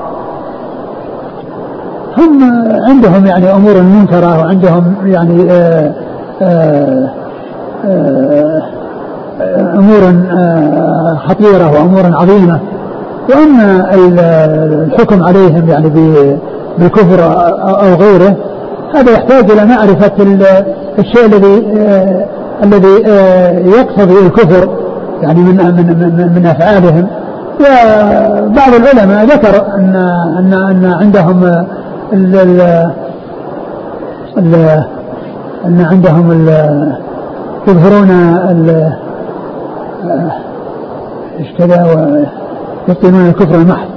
[2.22, 2.44] هم
[2.90, 5.92] عندهم يعني أمور منكرة وعندهم يعني آآ
[6.42, 7.10] آآ
[7.86, 8.62] آآ
[9.76, 12.60] أمور آه، خطيرة وأمور عظيمة.
[13.30, 15.90] وأما الحكم عليهم يعني
[16.78, 17.24] بالكفر
[17.62, 18.36] أو غيره
[18.96, 20.12] هذا يحتاج إلى معرفة
[21.00, 22.26] الشيء الذي آه،
[22.64, 24.70] الذي آه، يقتضي الكفر
[25.22, 27.08] يعني من من من أفعالهم.
[27.60, 29.96] وبعض العلماء ذكر أن
[30.38, 31.66] أن أن عندهم
[32.14, 32.36] ال
[34.38, 34.86] ال
[35.66, 36.49] أن عندهم
[37.68, 38.09] يظهرون
[41.39, 41.84] إيش كذا
[42.88, 43.88] ويبطنون الكفر المحض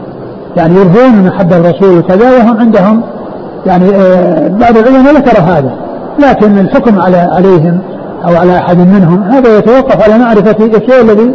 [0.56, 3.02] يعني يرهون محبة الرسول وكذا وهم عندهم
[3.66, 5.70] يعني آه، بعض العلماء ذكر هذا.
[6.18, 7.78] لكن الحكم على عليهم
[8.24, 11.34] أو على أحد منهم هذا يتوقف على معرفة الشيء الذي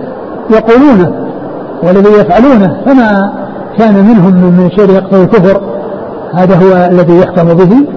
[0.50, 1.12] يقولونه
[1.84, 2.78] والذي يفعلونه.
[2.86, 3.32] فما
[3.78, 5.62] كان منهم من شيء يقتضي الكفر
[6.34, 7.88] هذا هو الذي يحكم به.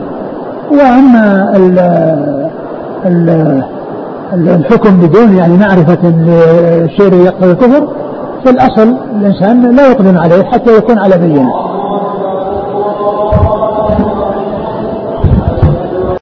[0.70, 1.78] وأما ال
[3.06, 3.62] ال
[4.32, 5.98] الحكم بدون يعني معرفة
[6.84, 7.88] الشيء الذي يقتضي الكفر
[8.44, 11.71] في الأصل الإنسان لا يقدم عليه حتى يكون على بينة.